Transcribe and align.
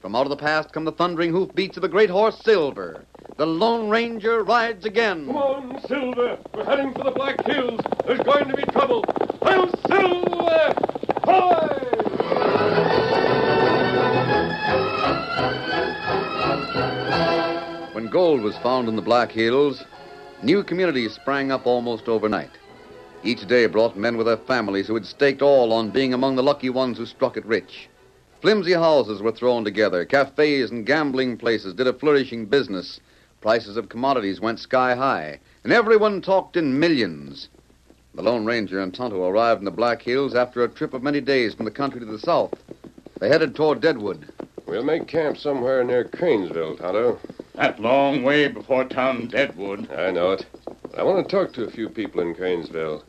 From 0.00 0.14
out 0.14 0.26
of 0.26 0.30
the 0.30 0.36
past 0.36 0.72
come 0.72 0.84
the 0.84 0.92
thundering 0.92 1.32
hoofbeats 1.32 1.76
of 1.76 1.82
the 1.82 1.88
great 1.88 2.08
horse 2.08 2.38
Silver. 2.38 3.04
The 3.36 3.46
Lone 3.46 3.90
Ranger 3.90 4.44
rides 4.44 4.84
again. 4.84 5.26
Come 5.26 5.36
on, 5.36 5.80
Silver! 5.88 6.38
We're 6.54 6.64
heading 6.64 6.92
for 6.92 7.02
the 7.02 7.10
Black 7.10 7.44
Hills. 7.44 7.80
There's 8.06 8.20
going 8.20 8.46
to 8.48 8.54
be 8.54 8.62
trouble. 8.62 9.04
Hail 9.42 9.68
Silver! 9.88 10.74
Hoy! 11.24 11.78
When 17.92 18.06
gold 18.06 18.42
was 18.42 18.56
found 18.58 18.88
in 18.88 18.94
the 18.94 19.02
Black 19.02 19.32
Hills, 19.32 19.82
new 20.44 20.62
communities 20.62 21.12
sprang 21.12 21.50
up 21.50 21.66
almost 21.66 22.08
overnight. 22.08 22.52
Each 23.24 23.44
day 23.48 23.66
brought 23.66 23.96
men 23.96 24.16
with 24.16 24.28
their 24.28 24.36
families 24.36 24.86
who 24.86 24.94
had 24.94 25.06
staked 25.06 25.42
all 25.42 25.72
on 25.72 25.90
being 25.90 26.14
among 26.14 26.36
the 26.36 26.42
lucky 26.44 26.70
ones 26.70 26.98
who 26.98 27.06
struck 27.06 27.36
it 27.36 27.44
rich. 27.44 27.88
Flimsy 28.40 28.72
houses 28.72 29.20
were 29.20 29.32
thrown 29.32 29.64
together, 29.64 30.04
cafes 30.04 30.70
and 30.70 30.86
gambling 30.86 31.36
places 31.36 31.74
did 31.74 31.88
a 31.88 31.92
flourishing 31.92 32.46
business, 32.46 33.00
prices 33.40 33.76
of 33.76 33.88
commodities 33.88 34.40
went 34.40 34.60
sky 34.60 34.94
high, 34.94 35.40
and 35.64 35.72
everyone 35.72 36.20
talked 36.22 36.56
in 36.56 36.78
millions. 36.78 37.48
The 38.14 38.22
Lone 38.22 38.44
Ranger 38.44 38.78
and 38.78 38.94
Tonto 38.94 39.28
arrived 39.28 39.60
in 39.60 39.64
the 39.64 39.72
Black 39.72 40.02
Hills 40.02 40.36
after 40.36 40.62
a 40.62 40.68
trip 40.68 40.94
of 40.94 41.02
many 41.02 41.20
days 41.20 41.54
from 41.54 41.64
the 41.64 41.70
country 41.72 41.98
to 41.98 42.06
the 42.06 42.18
south. 42.18 42.54
They 43.18 43.28
headed 43.28 43.56
toward 43.56 43.80
Deadwood. 43.80 44.28
We'll 44.66 44.84
make 44.84 45.08
camp 45.08 45.36
somewhere 45.36 45.82
near 45.82 46.04
Cranesville, 46.04 46.78
Tonto. 46.78 47.18
That 47.56 47.80
long 47.80 48.22
way 48.22 48.46
before 48.46 48.84
town 48.84 49.26
Deadwood. 49.26 49.90
I 49.90 50.12
know 50.12 50.30
it. 50.30 50.46
I 50.96 51.02
want 51.02 51.28
to 51.28 51.36
talk 51.36 51.52
to 51.54 51.64
a 51.64 51.70
few 51.70 51.88
people 51.88 52.20
in 52.20 52.36
Cranesville. 52.36 53.02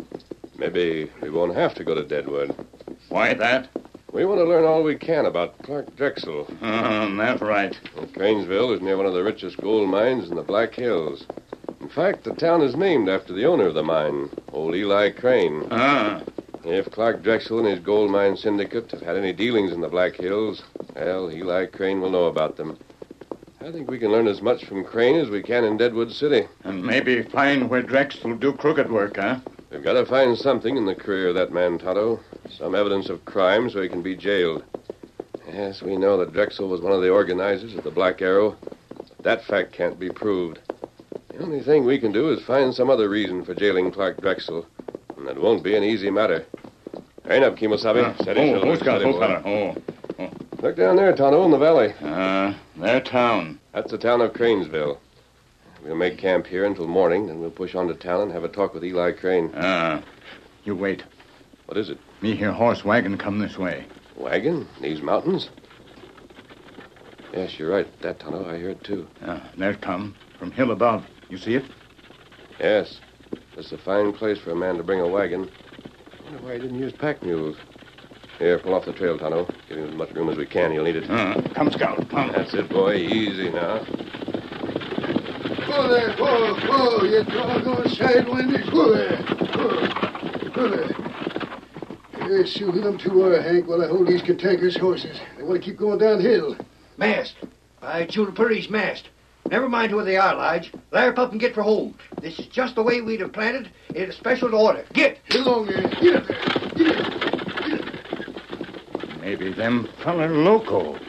Maybe 0.58 1.12
we 1.22 1.30
won't 1.30 1.56
have 1.56 1.76
to 1.76 1.84
go 1.84 1.94
to 1.94 2.04
Deadwood. 2.04 2.56
Why 3.10 3.36
that? 3.36 3.70
We 4.12 4.26
want 4.26 4.40
to 4.40 4.46
learn 4.46 4.66
all 4.66 4.84
we 4.84 4.96
can 4.96 5.26
about 5.26 5.58
Clark 5.64 5.96
Drexel. 5.96 6.48
Uh, 6.62 7.16
that's 7.18 7.42
right. 7.42 7.78
And 7.96 8.14
Cranesville 8.14 8.74
is 8.76 8.82
near 8.82 8.98
one 8.98 9.06
of 9.06 9.14
the 9.14 9.24
richest 9.24 9.58
gold 9.58 9.88
mines 9.90 10.30
in 10.30 10.36
the 10.36 10.42
Black 10.42 10.74
Hills. 10.74 11.26
In 11.80 11.90
fact, 11.90 12.24
the 12.24 12.32
town 12.34 12.62
is 12.62 12.76
named 12.76 13.08
after 13.08 13.34
the 13.34 13.46
owner 13.46 13.68
of 13.68 13.74
the 13.76 13.84
mine, 13.84 14.30
old 14.52 14.76
Eli 14.76 15.12
Crane. 15.12 15.68
Ah, 15.72 16.22
If 16.66 16.92
Clark 16.92 17.24
Drexel 17.24 17.60
and 17.60 17.68
his 17.68 17.80
gold 17.80 18.12
mine 18.12 18.36
syndicate 18.36 18.92
have 18.92 19.02
had 19.02 19.16
any 19.16 19.32
dealings 19.32 19.72
in 19.72 19.82
the 19.82 19.88
Black 19.88 20.16
Hills, 20.16 20.64
well, 20.96 21.32
Eli 21.32 21.68
Crane 21.68 22.02
will 22.02 22.10
know 22.10 22.26
about 22.26 22.58
them. 22.58 22.78
I 23.62 23.72
think 23.72 23.90
we 23.90 24.00
can 24.00 24.12
learn 24.12 24.28
as 24.28 24.42
much 24.42 24.66
from 24.66 24.84
Crane 24.84 25.16
as 25.18 25.30
we 25.30 25.42
can 25.44 25.64
in 25.64 25.78
Deadwood 25.78 26.12
City. 26.12 26.48
and 26.64 26.84
maybe 26.84 27.22
find 27.24 27.70
where 27.70 27.82
Drexel 27.82 28.36
do 28.36 28.54
crooked 28.54 28.92
work, 28.92 29.18
huh? 29.18 29.40
We've 29.70 29.84
got 29.84 29.94
to 29.94 30.06
find 30.06 30.38
something 30.38 30.76
in 30.78 30.86
the 30.86 30.96
career 30.96 31.30
of 31.30 31.36
that 31.36 31.52
man, 31.54 31.78
Tonto. 31.78 32.20
Some 32.58 32.76
evidence 32.76 33.10
of 33.10 33.24
crime 33.26 33.70
so 33.70 33.82
he 33.82 33.90
can 33.90 34.02
be 34.02 34.16
jailed. 34.16 34.64
Yes, 35.48 35.82
we 35.82 35.96
know 35.96 36.18
that 36.18 36.34
Drexel 36.34 36.68
was 36.68 36.82
one 36.82 36.92
of 36.92 37.02
the 37.02 37.10
organizers 37.10 37.74
of 37.76 37.84
the 37.84 37.92
Black 37.92 38.22
Arrow. 38.22 38.56
But 38.98 39.18
that 39.24 39.44
fact 39.46 39.72
can't 39.72 40.00
be 40.00 40.10
proved. 40.10 40.60
The 41.30 41.40
only 41.44 41.62
thing 41.62 41.86
we 41.86 42.00
can 42.00 42.12
do 42.12 42.32
is 42.32 42.44
find 42.44 42.74
some 42.74 42.90
other 42.90 43.10
reason 43.10 43.46
for 43.46 43.54
jailing 43.56 43.92
Clark 43.92 44.22
Drexel. 44.22 44.66
And 45.18 45.28
that 45.28 45.40
won't 45.42 45.64
be 45.64 45.76
an 45.76 45.84
easy 45.84 46.10
matter. 46.12 46.46
Rein 47.26 47.44
up, 47.44 47.56
Kimosabe. 47.56 48.04
Uh, 48.04 48.22
Steady, 48.22 48.42
oh, 48.42 48.60
shoulder, 48.62 48.76
steady, 48.78 49.06
who's 49.06 49.16
it? 49.16 49.46
Oh, 49.46 49.76
Look 50.62 50.76
down 50.76 50.98
there, 50.98 51.16
Tonto, 51.16 51.46
in 51.46 51.52
the 51.52 51.58
valley. 51.58 51.94
uh, 52.02 52.54
their 52.76 53.00
town. 53.00 53.60
That's 53.74 53.92
the 53.92 53.98
town 53.98 54.20
of 54.22 54.34
Cranesville. 54.34 54.98
We'll 55.84 55.96
make 55.96 56.18
camp 56.18 56.46
here 56.48 56.66
until 56.66 56.88
morning, 56.88 57.28
then 57.28 57.40
we'll 57.40 57.52
push 57.52 57.76
on 57.76 57.88
to 57.88 57.94
town 57.94 58.22
and 58.24 58.32
have 58.34 58.44
a 58.44 58.50
talk 58.50 58.74
with 58.74 58.84
Eli 58.84 59.14
Crane. 59.14 59.52
Ah, 59.56 60.04
you 60.66 60.76
wait. 60.76 61.04
What 61.68 61.78
is 61.78 61.90
it? 61.90 61.98
Me 62.22 62.36
hear 62.36 62.52
horse 62.52 62.84
wagon 62.84 63.18
come 63.18 63.40
this 63.40 63.58
way. 63.58 63.86
Wagon? 64.18 64.68
These 64.82 65.02
mountains? 65.02 65.50
Yes, 67.34 67.58
you're 67.58 67.72
right. 67.72 67.88
That 68.02 68.20
tunnel, 68.20 68.46
I 68.46 68.58
hear 68.58 68.72
it 68.72 68.84
too. 68.84 69.08
Ah, 69.26 69.50
there 69.56 69.72
it 69.72 69.82
come. 69.82 70.16
From 70.38 70.52
hill 70.52 70.72
above. 70.72 71.06
You 71.30 71.38
see 71.38 71.56
it? 71.56 71.66
Yes. 72.60 73.00
This 73.56 73.68
is 73.68 73.72
a 73.74 73.78
fine 73.78 74.12
place 74.12 74.40
for 74.40 74.52
a 74.52 74.56
man 74.56 74.76
to 74.76 74.84
bring 74.84 75.00
a 75.00 75.08
wagon. 75.08 75.50
wonder 76.26 76.44
why 76.44 76.54
he 76.56 76.60
didn't 76.60 76.80
use 76.80 76.92
pack 76.92 77.24
mules. 77.24 77.56
Here, 78.38 78.58
pull 78.60 78.74
off 78.74 78.86
the 78.86 78.94
trail, 78.94 79.18
Tonto. 79.18 79.48
Give 79.68 79.78
him 79.78 79.90
as 79.90 79.96
much 79.96 80.12
room 80.12 80.30
as 80.30 80.38
we 80.38 80.46
can. 80.46 80.72
He'll 80.72 80.84
need 80.84 80.96
it. 80.96 81.10
Uh, 81.10 81.42
come, 81.54 81.72
Scout. 81.72 82.10
Come. 82.10 82.32
That's 82.34 82.54
it, 82.54 82.70
boy. 82.70 82.96
Easy 82.96 83.50
now. 83.50 83.80
Whoa 85.68 85.88
there, 85.88 86.16
whoa, 86.18 86.56
whoa, 86.56 87.04
you 87.04 87.24
doggone 87.24 87.84
sidewinders. 87.90 88.74
Whoa 88.74 88.94
there. 88.94 89.18
Whoa, 89.56 90.50
whoa 90.52 90.70
there. 90.70 91.09
Hey, 92.30 92.46
Sue, 92.46 92.72
them 92.72 92.98
two 93.00 93.24
are, 93.24 93.40
uh, 93.40 93.42
Hank, 93.42 93.68
while 93.68 93.84
I 93.84 93.88
hold 93.88 94.06
these 94.06 94.22
cantankerous 94.22 94.78
horses. 94.78 95.20
They 95.36 95.42
want 95.42 95.64
to 95.64 95.68
keep 95.68 95.80
going 95.80 95.98
downhill. 95.98 96.56
Masked. 96.96 97.38
By 97.82 98.06
Juniper, 98.06 98.50
he's 98.50 98.70
masked. 98.70 99.10
Never 99.50 99.68
mind 99.68 99.90
who 99.90 100.04
they 100.04 100.16
are, 100.16 100.36
Lige. 100.36 100.72
Larry 100.92 101.16
up 101.16 101.32
and 101.32 101.40
get 101.40 101.56
for 101.56 101.64
home. 101.64 101.96
This 102.22 102.38
is 102.38 102.46
just 102.46 102.76
the 102.76 102.84
way 102.84 103.02
we'd 103.02 103.22
have 103.22 103.34
planned 103.34 103.66
it 103.66 103.70
in 103.96 104.12
a 104.12 104.14
special 104.14 104.54
order. 104.54 104.86
Get! 104.94 105.18
Get 105.30 105.42
along 105.42 105.66
there. 105.66 105.82
Get 105.82 106.18
up 106.18 106.28
there. 106.28 106.38
Get 106.76 107.00
up. 107.00 107.14
Maybe 109.22 109.52
them 109.52 109.90
feller 110.04 110.30
loco. 110.30 111.00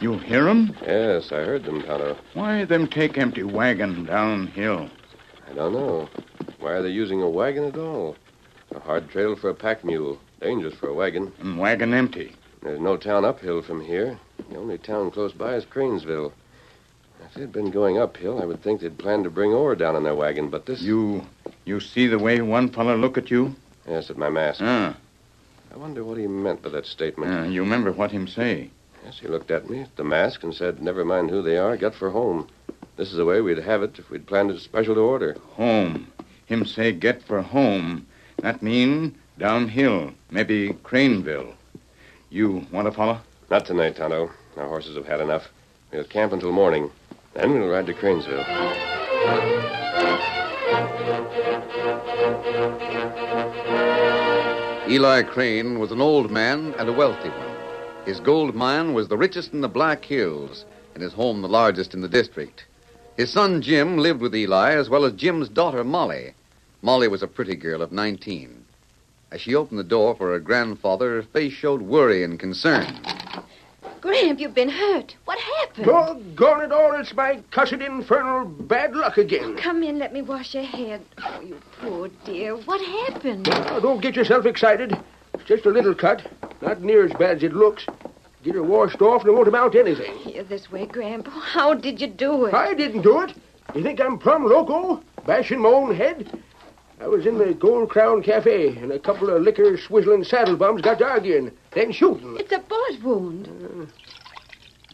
You 0.00 0.18
hear 0.18 0.48
'em? 0.48 0.74
Yes, 0.82 1.30
I 1.30 1.44
heard 1.44 1.62
them, 1.62 1.82
Tonto. 1.82 2.16
Why 2.32 2.64
them 2.64 2.88
take 2.88 3.16
empty 3.16 3.44
wagon 3.44 4.06
downhill? 4.06 4.90
I 5.48 5.52
don't 5.54 5.72
know. 5.72 6.08
Why 6.58 6.72
are 6.72 6.82
they 6.82 6.90
using 6.90 7.22
a 7.22 7.30
wagon 7.30 7.62
at 7.62 7.78
all? 7.78 8.16
A 8.74 8.80
hard 8.80 9.08
trail 9.08 9.36
for 9.36 9.50
a 9.50 9.54
pack 9.54 9.84
mule. 9.84 10.18
Dangerous 10.44 10.74
for 10.74 10.90
a 10.90 10.92
wagon. 10.92 11.32
And 11.40 11.58
wagon 11.58 11.94
empty. 11.94 12.36
There's 12.62 12.78
no 12.78 12.98
town 12.98 13.24
uphill 13.24 13.62
from 13.62 13.80
here. 13.80 14.18
The 14.50 14.56
only 14.58 14.76
town 14.76 15.10
close 15.10 15.32
by 15.32 15.54
is 15.54 15.64
Cranesville. 15.64 16.34
If 17.24 17.32
they'd 17.32 17.50
been 17.50 17.70
going 17.70 17.96
uphill, 17.96 18.42
I 18.42 18.44
would 18.44 18.62
think 18.62 18.82
they'd 18.82 18.98
planned 18.98 19.24
to 19.24 19.30
bring 19.30 19.54
ore 19.54 19.74
down 19.74 19.96
in 19.96 20.02
their 20.02 20.14
wagon, 20.14 20.50
but 20.50 20.66
this. 20.66 20.82
You 20.82 21.24
you 21.64 21.80
see 21.80 22.08
the 22.08 22.18
way 22.18 22.42
one 22.42 22.68
feller 22.68 22.94
look 22.94 23.16
at 23.16 23.30
you? 23.30 23.56
Yes, 23.88 24.10
at 24.10 24.18
my 24.18 24.28
mask. 24.28 24.60
Ah, 24.62 24.94
I 25.72 25.78
wonder 25.78 26.04
what 26.04 26.18
he 26.18 26.26
meant 26.26 26.60
by 26.60 26.68
that 26.68 26.84
statement. 26.84 27.32
ah, 27.32 27.44
you 27.44 27.62
remember 27.62 27.90
what 27.90 28.10
him 28.10 28.28
say? 28.28 28.68
Yes, 29.02 29.20
he 29.20 29.28
looked 29.28 29.50
at 29.50 29.70
me, 29.70 29.80
at 29.80 29.96
the 29.96 30.04
mask, 30.04 30.42
and 30.42 30.54
said, 30.54 30.82
Never 30.82 31.06
mind 31.06 31.30
who 31.30 31.40
they 31.40 31.56
are, 31.56 31.78
get 31.78 31.94
for 31.94 32.10
home. 32.10 32.48
This 32.96 33.10
is 33.10 33.16
the 33.16 33.24
way 33.24 33.40
we'd 33.40 33.56
have 33.56 33.82
it 33.82 33.98
if 33.98 34.10
we'd 34.10 34.26
planned 34.26 34.50
it 34.50 34.60
special 34.60 34.94
to 34.94 35.00
order. 35.00 35.38
Home. 35.52 36.12
Him 36.44 36.66
say 36.66 36.92
get 36.92 37.22
for 37.22 37.40
home. 37.40 38.06
That 38.42 38.62
mean 38.62 39.14
downhill. 39.38 40.12
Maybe 40.30 40.70
Craneville. 40.84 41.54
You 42.30 42.66
want 42.72 42.86
to 42.86 42.92
follow? 42.92 43.20
Not 43.50 43.66
tonight, 43.66 43.96
Tonto. 43.96 44.30
Our 44.56 44.68
horses 44.68 44.96
have 44.96 45.06
had 45.06 45.20
enough. 45.20 45.48
We'll 45.92 46.04
camp 46.04 46.32
until 46.32 46.52
morning. 46.52 46.90
Then 47.34 47.52
we'll 47.52 47.68
ride 47.68 47.86
to 47.86 47.94
Cranesville. 47.94 48.44
Eli 54.88 55.22
Crane 55.22 55.78
was 55.78 55.90
an 55.90 56.00
old 56.00 56.30
man 56.30 56.74
and 56.78 56.88
a 56.88 56.92
wealthy 56.92 57.30
one. 57.30 57.56
His 58.04 58.20
gold 58.20 58.54
mine 58.54 58.92
was 58.92 59.08
the 59.08 59.16
richest 59.16 59.52
in 59.52 59.60
the 59.60 59.68
Black 59.68 60.04
Hills, 60.04 60.64
and 60.94 61.02
his 61.02 61.14
home 61.14 61.42
the 61.42 61.48
largest 61.48 61.94
in 61.94 62.02
the 62.02 62.08
district. 62.08 62.64
His 63.16 63.32
son 63.32 63.62
Jim 63.62 63.98
lived 63.98 64.20
with 64.20 64.34
Eli, 64.34 64.72
as 64.74 64.90
well 64.90 65.04
as 65.04 65.14
Jim's 65.14 65.48
daughter 65.48 65.84
Molly. 65.84 66.34
Molly 66.82 67.08
was 67.08 67.22
a 67.22 67.26
pretty 67.26 67.56
girl 67.56 67.80
of 67.80 67.92
19. 67.92 68.63
As 69.30 69.40
she 69.40 69.54
opened 69.54 69.78
the 69.78 69.84
door 69.84 70.14
for 70.14 70.32
her 70.32 70.38
grandfather, 70.38 71.16
her 71.16 71.22
face 71.22 71.52
showed 71.52 71.82
worry 71.82 72.22
and 72.22 72.38
concern. 72.38 72.86
Gramp, 74.00 74.38
you've 74.38 74.54
been 74.54 74.68
hurt. 74.68 75.16
What 75.24 75.38
happened? 75.38 75.86
Doggone 75.86 76.64
it 76.64 76.72
all, 76.72 76.94
it's 76.94 77.14
my 77.14 77.42
cussed 77.50 77.72
infernal 77.72 78.44
bad 78.44 78.94
luck 78.94 79.16
again. 79.16 79.42
Oh, 79.44 79.60
come 79.60 79.82
in, 79.82 79.98
let 79.98 80.12
me 80.12 80.20
wash 80.20 80.54
your 80.54 80.62
head. 80.62 81.02
Oh, 81.18 81.40
you 81.40 81.58
poor 81.80 82.10
dear. 82.24 82.54
What 82.54 82.80
happened? 82.80 83.46
Now, 83.48 83.80
don't 83.80 84.02
get 84.02 84.14
yourself 84.14 84.44
excited. 84.44 84.96
It's 85.32 85.44
just 85.44 85.64
a 85.64 85.70
little 85.70 85.94
cut. 85.94 86.30
Not 86.60 86.82
near 86.82 87.04
as 87.04 87.12
bad 87.12 87.38
as 87.38 87.42
it 87.42 87.54
looks. 87.54 87.86
Get 88.42 88.54
her 88.54 88.62
washed 88.62 89.00
off 89.00 89.22
and 89.22 89.30
it 89.30 89.32
won't 89.32 89.48
amount 89.48 89.72
to 89.72 89.80
anything. 89.80 90.14
Here, 90.18 90.42
this 90.42 90.70
way, 90.70 90.84
Gramp. 90.84 91.26
How 91.28 91.72
did 91.72 91.98
you 91.98 92.06
do 92.06 92.44
it? 92.44 92.52
I 92.52 92.74
didn't 92.74 93.02
do 93.02 93.22
it. 93.22 93.34
You 93.74 93.82
think 93.82 94.00
I'm 94.00 94.18
plumb 94.18 94.44
loco? 94.44 95.02
Bashing 95.26 95.60
my 95.60 95.70
own 95.70 95.94
head? 95.94 96.43
I 97.04 97.06
was 97.06 97.26
in 97.26 97.36
the 97.36 97.52
Gold 97.52 97.90
Crown 97.90 98.22
Cafe, 98.22 98.78
and 98.78 98.90
a 98.90 98.98
couple 98.98 99.28
of 99.28 99.42
liquor 99.42 99.76
swizzling 99.76 100.24
saddle 100.24 100.56
bums 100.56 100.80
got 100.80 101.00
to 101.00 101.04
arguing, 101.04 101.50
then 101.72 101.92
shooting. 101.92 102.34
It's 102.40 102.50
a 102.50 102.60
bullet 102.60 103.02
wound. 103.02 103.92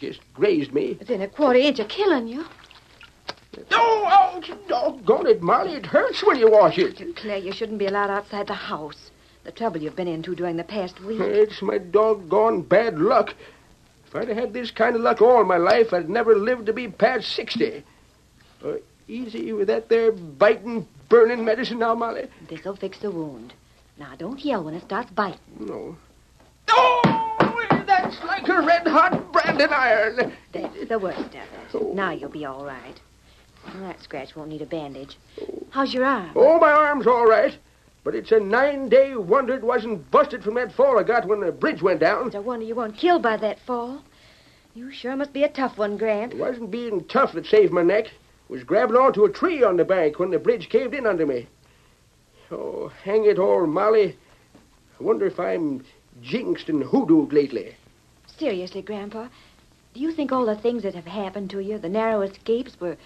Just 0.01 0.19
grazed 0.35 0.75
me. 0.75 0.97
Within 0.99 1.23
a 1.23 1.29
quarter 1.29 1.61
inch 1.61 1.79
of 1.79 1.87
killing 1.87 2.27
you. 2.27 2.47
Oh, 3.71 4.07
ouch! 4.09 4.51
Doggone 4.67 5.29
it, 5.29 5.41
Molly. 5.41 5.75
It 5.75 5.87
hurts 5.87 6.25
when 6.25 6.37
you 6.37 6.51
wash 6.51 6.79
it. 6.79 7.15
Claire, 7.15 7.39
you 7.39 7.53
shouldn't 7.53 7.79
be 7.79 7.87
allowed 7.87 8.11
outside 8.11 8.49
the 8.49 8.55
house. 8.55 9.13
The 9.45 9.53
trouble 9.53 9.81
you've 9.81 9.95
been 9.95 10.09
into 10.09 10.35
during 10.35 10.57
the 10.57 10.65
past 10.65 11.01
week. 11.05 11.21
It's 11.21 11.63
my 11.63 11.79
doggone 11.79 12.63
bad 12.63 12.99
luck. 12.99 13.37
If 14.09 14.17
I'd 14.17 14.27
have 14.27 14.37
had 14.37 14.53
this 14.53 14.73
kind 14.73 14.97
of 14.97 15.03
luck 15.03 15.23
all 15.23 15.45
my 15.45 15.59
life, 15.59 15.93
I'd 15.93 16.11
never 16.11 16.35
lived 16.35 16.67
to 16.67 16.73
be 16.73 16.89
past 16.89 17.29
60. 17.37 17.85
Uh, 18.65 18.73
easy 19.07 19.53
with 19.53 19.69
that 19.69 19.89
there 19.89 20.11
biting, 20.11 20.89
burning 21.11 21.45
medicine 21.45 21.81
now, 21.81 21.95
Molly. 21.95 22.29
This'll 22.49 22.77
fix 22.77 22.99
the 23.01 23.11
wound. 23.11 23.53
Now, 23.99 24.15
don't 24.17 24.43
yell 24.43 24.65
when 24.65 24.73
it 24.73 24.85
starts 24.85 25.11
biting. 25.11 25.39
No. 25.59 25.97
Oh, 26.69 27.67
that's 27.87 28.23
like 28.25 28.49
a 28.49 28.63
red-hot 28.63 29.31
branding 29.31 29.69
iron. 29.71 30.33
That's 30.53 30.89
the 30.89 30.99
worst 30.99 31.19
of 31.19 31.35
it. 31.35 31.45
Oh. 31.75 31.93
Now 31.95 32.13
you'll 32.13 32.31
be 32.31 32.47
all 32.47 32.65
right. 32.65 32.99
Well, 33.67 33.83
that 33.83 34.01
scratch 34.01 34.35
won't 34.35 34.49
need 34.49 34.63
a 34.63 34.67
bandage. 34.67 35.19
How's 35.69 35.93
your 35.93 36.07
arm? 36.07 36.31
Oh, 36.35 36.59
my 36.59 36.71
arm's 36.71 37.07
all 37.07 37.27
right. 37.27 37.59
But 38.03 38.15
it's 38.15 38.33
a 38.33 38.41
nine-day 38.41 39.17
wonder 39.17 39.55
it 39.55 39.63
wasn't 39.63 40.11
busted 40.11 40.43
from 40.43 40.55
that 40.55 40.73
fall 40.73 40.99
I 40.99 41.03
got 41.03 41.27
when 41.29 41.41
the 41.41 41.53
bridge 41.53 41.83
went 41.83 42.01
down. 42.01 42.29
It's 42.29 42.35
a 42.35 42.41
wonder 42.41 42.65
you 42.65 42.75
weren't 42.75 42.97
killed 42.97 43.23
by 43.23 43.37
that 43.37 43.59
fall. 43.61 44.03
You 44.75 44.91
sure 44.91 45.15
must 45.17 45.35
be 45.35 45.43
a 45.43 45.49
tough 45.49 45.77
one, 45.77 45.99
Gramp. 45.99 46.33
It 46.33 46.39
wasn't 46.39 46.71
being 46.71 47.05
tough 47.05 47.33
that 47.35 47.45
saved 47.45 47.73
my 47.73 47.83
neck. 47.83 48.07
Was 48.51 48.65
grabbing 48.65 48.97
onto 48.97 49.25
a 49.25 49.31
tree 49.31 49.63
on 49.63 49.77
the 49.77 49.85
bank 49.85 50.19
when 50.19 50.31
the 50.31 50.39
bridge 50.41 50.69
caved 50.69 50.93
in 50.93 51.07
under 51.07 51.25
me. 51.25 51.47
Oh, 52.51 52.91
hang 53.05 53.25
it 53.25 53.39
all, 53.39 53.65
Molly. 53.65 54.17
I 54.99 55.03
wonder 55.03 55.25
if 55.25 55.39
I'm 55.39 55.85
jinxed 56.21 56.69
and 56.69 56.83
hoodooed 56.83 57.33
lately. 57.33 57.77
Seriously, 58.27 58.83
Grandpa, 58.83 59.29
do 59.95 60.01
you 60.01 60.11
think 60.11 60.33
all 60.33 60.45
the 60.45 60.57
things 60.57 60.83
that 60.83 60.97
have 60.97 61.07
happened 61.07 61.49
to 61.51 61.61
you, 61.61 61.79
the 61.79 61.89
narrow 61.89 62.23
escapes, 62.23 62.79
were 62.81 62.97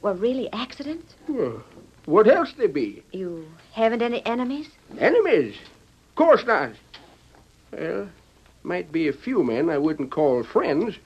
were 0.00 0.14
really 0.14 0.50
accidents? 0.52 1.14
What 2.06 2.26
else 2.26 2.54
they 2.56 2.66
be? 2.66 3.02
You 3.12 3.46
haven't 3.72 4.00
any 4.00 4.24
enemies? 4.24 4.70
Enemies? 4.98 5.54
Of 6.10 6.14
course 6.14 6.46
not. 6.46 6.72
Well, 7.72 8.08
might 8.62 8.90
be 8.90 9.08
a 9.08 9.12
few 9.12 9.42
men 9.42 9.68
I 9.68 9.76
wouldn't 9.76 10.10
call 10.10 10.44
friends, 10.44 10.96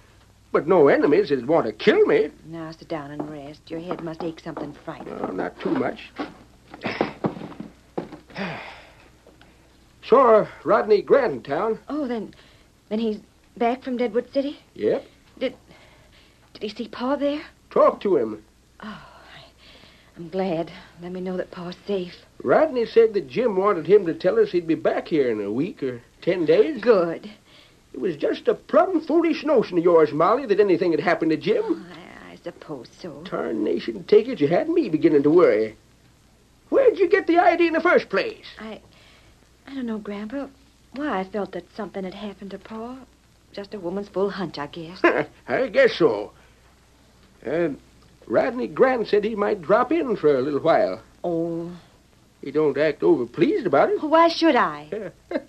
but 0.53 0.67
no 0.67 0.89
enemies 0.89 1.29
that'd 1.29 1.47
want 1.47 1.67
to 1.67 1.73
kill 1.73 2.05
me. 2.06 2.31
Now 2.47 2.71
sit 2.73 2.89
down 2.89 3.11
and 3.11 3.31
rest. 3.31 3.71
Your 3.71 3.81
head 3.81 4.03
must 4.03 4.23
ache 4.23 4.41
something 4.41 4.73
frightful. 4.85 5.17
No, 5.17 5.29
not 5.29 5.61
too 5.61 5.71
much. 5.71 6.11
Saw 10.05 10.47
Rodney 10.65 11.03
Grant 11.03 11.33
in 11.35 11.43
town. 11.43 11.79
Oh, 11.89 12.06
then, 12.06 12.35
then 12.89 12.99
he's 12.99 13.19
back 13.59 13.83
from 13.83 13.97
Deadwood 13.99 14.33
City. 14.33 14.59
Yep. 14.75 15.05
Did 15.39 15.55
did 16.55 16.62
he 16.62 16.69
see 16.71 16.89
Pa 16.89 17.17
there? 17.17 17.43
Talk 17.71 18.01
to 18.01 18.17
him. 18.17 18.43
Oh, 18.81 18.87
I, 18.87 19.44
I'm 20.17 20.29
glad. 20.29 20.72
Let 21.03 21.13
me 21.13 21.20
know 21.20 21.37
that 21.37 21.51
Pa's 21.51 21.77
safe. 21.87 22.15
Rodney 22.43 22.87
said 22.87 23.15
that 23.15 23.29
Jim 23.29 23.56
wanted 23.56 23.87
him 23.87 24.06
to 24.06 24.15
tell 24.15 24.39
us 24.41 24.51
he'd 24.51 24.67
be 24.67 24.75
back 24.75 25.06
here 25.08 25.31
in 25.31 25.41
a 25.41 25.53
week 25.53 25.82
or 25.82 26.01
ten 26.22 26.46
days. 26.46 26.81
Good. 26.81 27.31
It 27.98 28.02
was 28.02 28.14
just 28.17 28.46
a 28.46 28.55
plumb 28.55 29.00
foolish 29.00 29.43
notion 29.44 29.76
of 29.76 29.82
yours, 29.82 30.12
Molly, 30.12 30.46
that 30.46 30.60
anything 30.60 30.93
had 30.93 31.00
happened 31.00 31.32
to 31.32 31.36
Jim. 31.36 31.64
Oh, 31.67 31.84
I, 32.28 32.34
I 32.34 32.36
suppose 32.36 32.86
so. 32.96 33.24
Tarnation 33.24 34.05
take 34.05 34.28
it, 34.28 34.40
you 34.40 34.46
had 34.46 34.69
me 34.69 34.88
beginning 34.88 35.24
to 35.24 35.31
worry. 35.31 35.74
Where'd 36.69 36.96
you 36.96 37.08
get 37.08 37.26
the 37.26 37.38
idea 37.40 37.67
in 37.67 37.72
the 37.72 37.81
first 37.81 38.08
place? 38.08 38.46
I, 38.60 38.81
I 39.67 39.74
don't 39.74 39.86
know, 39.86 39.98
Grandpa. 39.98 40.46
Why 40.94 41.19
I 41.19 41.24
felt 41.24 41.50
that 41.52 41.74
something 41.74 42.05
had 42.05 42.14
happened 42.14 42.52
to 42.52 42.58
Pa. 42.58 42.98
Just 43.52 43.74
a 43.74 43.81
woman's 43.81 44.08
full 44.08 44.31
hunch, 44.31 44.58
I 44.58 44.69
guess. 44.69 45.02
I 45.48 45.67
guess 45.67 45.94
so. 45.96 46.31
Uh, 47.44 47.70
Rodney 48.28 48.69
Grant 48.69 49.08
said 49.08 49.24
he 49.24 49.34
might 49.34 49.60
drop 49.60 49.90
in 49.90 50.14
for 50.14 50.36
a 50.36 50.40
little 50.40 50.60
while. 50.60 51.02
Oh, 51.24 51.72
He 52.43 52.52
don't 52.52 52.78
act 52.78 53.02
over 53.02 53.26
pleased 53.26 53.67
about 53.67 53.90
it. 53.90 54.00
why 54.05 54.28
should 54.28 54.55
I? 54.55 55.10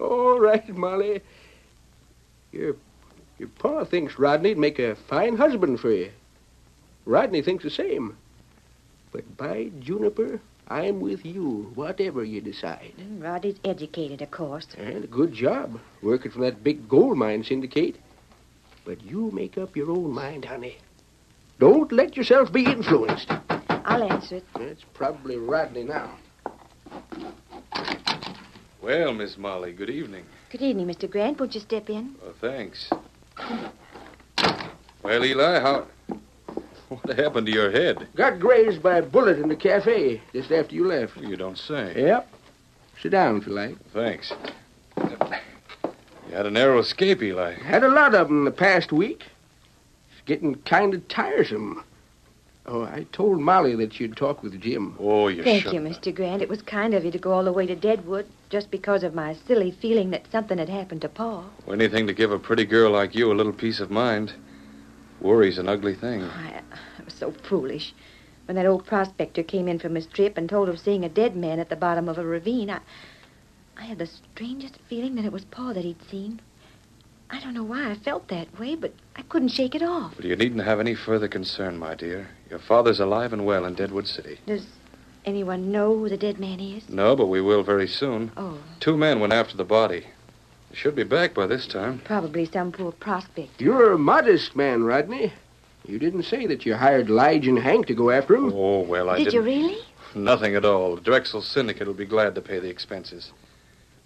All 0.00 0.40
right, 0.40 0.68
Molly. 0.68 1.20
Your 2.52 2.74
your 3.38 3.48
pa 3.58 3.84
thinks 3.84 4.18
Rodney'd 4.18 4.58
make 4.58 4.78
a 4.78 4.96
fine 4.96 5.36
husband 5.36 5.80
for 5.80 5.90
you. 5.90 6.10
Rodney 7.04 7.42
thinks 7.42 7.64
the 7.64 7.70
same. 7.70 8.16
But 9.12 9.36
by 9.36 9.70
Juniper, 9.80 10.40
I'm 10.68 11.00
with 11.00 11.24
you, 11.24 11.72
whatever 11.74 12.22
you 12.22 12.40
decide. 12.40 12.92
Rodney's 13.18 13.58
educated, 13.64 14.22
of 14.22 14.30
course. 14.30 14.68
And 14.78 15.04
a 15.04 15.08
good 15.08 15.32
job, 15.32 15.80
working 16.02 16.30
for 16.30 16.40
that 16.40 16.62
big 16.62 16.88
gold 16.88 17.18
mine 17.18 17.42
syndicate. 17.42 17.96
But 18.84 19.02
you 19.02 19.30
make 19.32 19.58
up 19.58 19.76
your 19.76 19.90
own 19.90 20.12
mind, 20.12 20.44
honey. 20.44 20.78
Don't 21.58 21.92
let 21.92 22.16
yourself 22.16 22.52
be 22.52 22.64
influenced. 22.64 23.30
I'll 23.68 24.10
answer 24.10 24.36
it. 24.36 24.44
It's 24.56 24.84
probably 24.94 25.36
Rodney 25.36 25.84
now. 25.84 26.16
Well, 28.82 29.12
Miss 29.12 29.36
Molly, 29.36 29.72
good 29.72 29.90
evening. 29.90 30.24
Good 30.50 30.62
evening, 30.62 30.86
Mr. 30.86 31.10
Grant. 31.10 31.38
Won't 31.38 31.54
you 31.54 31.60
step 31.60 31.90
in? 31.90 32.14
Well, 32.22 32.34
thanks. 32.40 32.90
Well, 35.02 35.24
Eli, 35.24 35.60
how. 35.60 35.86
What 36.88 37.16
happened 37.18 37.46
to 37.46 37.52
your 37.52 37.70
head? 37.70 38.08
Got 38.16 38.40
grazed 38.40 38.82
by 38.82 38.96
a 38.98 39.02
bullet 39.02 39.38
in 39.38 39.48
the 39.48 39.54
cafe 39.56 40.20
just 40.32 40.50
after 40.50 40.74
you 40.74 40.86
left. 40.86 41.16
You 41.18 41.36
don't 41.36 41.58
say. 41.58 41.92
Yep. 41.96 42.28
Sit 43.00 43.12
down 43.12 43.36
if 43.36 43.46
you 43.46 43.52
like. 43.52 43.76
Thanks. 43.92 44.32
You 44.96 46.36
had 46.36 46.46
a 46.46 46.50
narrow 46.50 46.78
escape, 46.80 47.22
Eli. 47.22 47.52
Had 47.54 47.84
a 47.84 47.88
lot 47.88 48.14
of 48.14 48.28
'em 48.28 48.44
the 48.44 48.50
past 48.50 48.92
week. 48.92 49.24
It's 50.12 50.22
getting 50.26 50.56
kind 50.62 50.94
of 50.94 51.06
tiresome. 51.06 51.84
Oh, 52.72 52.84
I 52.84 53.04
told 53.10 53.40
Molly 53.40 53.74
that 53.76 53.98
you'd 53.98 54.16
talk 54.16 54.44
with 54.44 54.60
Jim. 54.60 54.94
Oh, 55.00 55.26
you 55.26 55.42
Thank 55.42 55.64
should. 55.64 55.72
you, 55.72 55.80
Mr. 55.80 56.14
Grant. 56.14 56.40
It 56.40 56.48
was 56.48 56.62
kind 56.62 56.94
of 56.94 57.04
you 57.04 57.10
to 57.10 57.18
go 57.18 57.32
all 57.32 57.42
the 57.42 57.52
way 57.52 57.66
to 57.66 57.74
Deadwood 57.74 58.26
just 58.48 58.70
because 58.70 59.02
of 59.02 59.12
my 59.12 59.34
silly 59.34 59.72
feeling 59.72 60.10
that 60.10 60.30
something 60.30 60.56
had 60.56 60.68
happened 60.68 61.02
to 61.02 61.08
Pa. 61.08 61.42
Anything 61.68 62.06
to 62.06 62.12
give 62.12 62.30
a 62.30 62.38
pretty 62.38 62.64
girl 62.64 62.92
like 62.92 63.12
you 63.12 63.32
a 63.32 63.34
little 63.34 63.52
peace 63.52 63.80
of 63.80 63.90
mind. 63.90 64.34
Worry's 65.20 65.58
an 65.58 65.68
ugly 65.68 65.96
thing. 65.96 66.22
Oh, 66.22 66.32
I, 66.32 66.62
I 67.00 67.04
was 67.04 67.12
so 67.12 67.32
foolish. 67.32 67.92
When 68.46 68.54
that 68.54 68.66
old 68.66 68.86
prospector 68.86 69.42
came 69.42 69.66
in 69.66 69.80
from 69.80 69.96
his 69.96 70.06
trip 70.06 70.38
and 70.38 70.48
told 70.48 70.68
of 70.68 70.78
seeing 70.78 71.04
a 71.04 71.08
dead 71.08 71.34
man 71.34 71.58
at 71.58 71.70
the 71.70 71.76
bottom 71.76 72.08
of 72.08 72.18
a 72.18 72.24
ravine, 72.24 72.70
I, 72.70 72.78
I 73.76 73.82
had 73.82 73.98
the 73.98 74.06
strangest 74.06 74.76
feeling 74.88 75.16
that 75.16 75.24
it 75.24 75.32
was 75.32 75.44
Pa 75.44 75.72
that 75.72 75.84
he'd 75.84 76.08
seen. 76.08 76.40
I 77.32 77.40
don't 77.40 77.54
know 77.54 77.62
why 77.64 77.90
I 77.90 77.94
felt 77.94 78.28
that 78.28 78.58
way, 78.58 78.74
but 78.74 78.92
I 79.16 79.22
couldn't 79.22 79.48
shake 79.50 79.74
it 79.74 79.82
off. 79.82 80.18
Well, 80.18 80.26
you 80.26 80.36
needn't 80.36 80.64
have 80.64 80.80
any 80.80 80.94
further 80.94 81.28
concern, 81.28 81.78
my 81.78 81.94
dear. 81.94 82.28
Your 82.48 82.58
father's 82.58 83.00
alive 83.00 83.32
and 83.32 83.46
well 83.46 83.64
in 83.64 83.74
Deadwood 83.74 84.08
City. 84.08 84.38
Does 84.46 84.66
anyone 85.24 85.70
know 85.70 85.96
who 85.96 86.08
the 86.08 86.16
dead 86.16 86.40
man 86.40 86.58
is? 86.60 86.88
No, 86.88 87.14
but 87.14 87.26
we 87.26 87.40
will 87.40 87.62
very 87.62 87.86
soon. 87.86 88.32
Oh, 88.36 88.58
Two 88.80 88.96
men 88.96 89.20
went 89.20 89.32
after 89.32 89.56
the 89.56 89.64
body. 89.64 90.00
They 90.70 90.76
should 90.76 90.94
be 90.96 91.04
back 91.04 91.34
by 91.34 91.46
this 91.46 91.66
time. 91.66 92.00
probably 92.04 92.46
some 92.46 92.72
poor 92.72 92.92
prospect. 92.92 93.60
You're 93.60 93.92
a 93.92 93.98
modest 93.98 94.56
man, 94.56 94.82
Rodney. 94.84 95.32
You 95.86 95.98
didn't 95.98 96.24
say 96.24 96.46
that 96.46 96.66
you 96.66 96.74
hired 96.74 97.08
Lige 97.10 97.46
and 97.48 97.58
Hank 97.58 97.86
to 97.86 97.94
go 97.94 98.10
after 98.10 98.34
him. 98.36 98.52
Oh, 98.54 98.80
well, 98.80 99.08
I 99.08 99.18
Did 99.18 99.24
didn't. 99.24 99.34
you 99.34 99.42
really? 99.42 99.78
Nothing 100.14 100.54
at 100.56 100.64
all. 100.64 100.96
The 100.96 101.00
Drexel 101.00 101.42
Syndicate 101.42 101.86
will 101.86 101.94
be 101.94 102.04
glad 102.04 102.34
to 102.34 102.40
pay 102.40 102.58
the 102.58 102.68
expenses. 102.68 103.32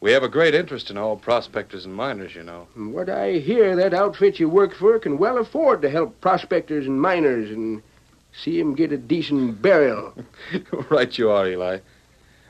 We 0.04 0.12
have 0.12 0.22
a 0.22 0.28
great 0.28 0.54
interest 0.54 0.90
in 0.90 0.98
all 0.98 1.16
prospectors 1.16 1.86
and 1.86 1.94
miners, 1.94 2.34
you 2.34 2.42
know. 2.42 2.68
From 2.74 2.92
what 2.92 3.08
I 3.08 3.38
hear, 3.38 3.74
that 3.74 3.94
outfit 3.94 4.38
you 4.38 4.50
work 4.50 4.74
for 4.74 4.98
can 4.98 5.16
well 5.16 5.38
afford 5.38 5.80
to 5.80 5.88
help 5.88 6.20
prospectors 6.20 6.86
and 6.86 7.00
miners 7.00 7.48
and 7.48 7.82
see 8.30 8.60
'em 8.60 8.74
get 8.74 8.92
a 8.92 8.98
decent 8.98 9.62
burial. 9.62 10.12
right 10.90 11.16
you 11.16 11.30
are, 11.30 11.48
Eli. 11.48 11.78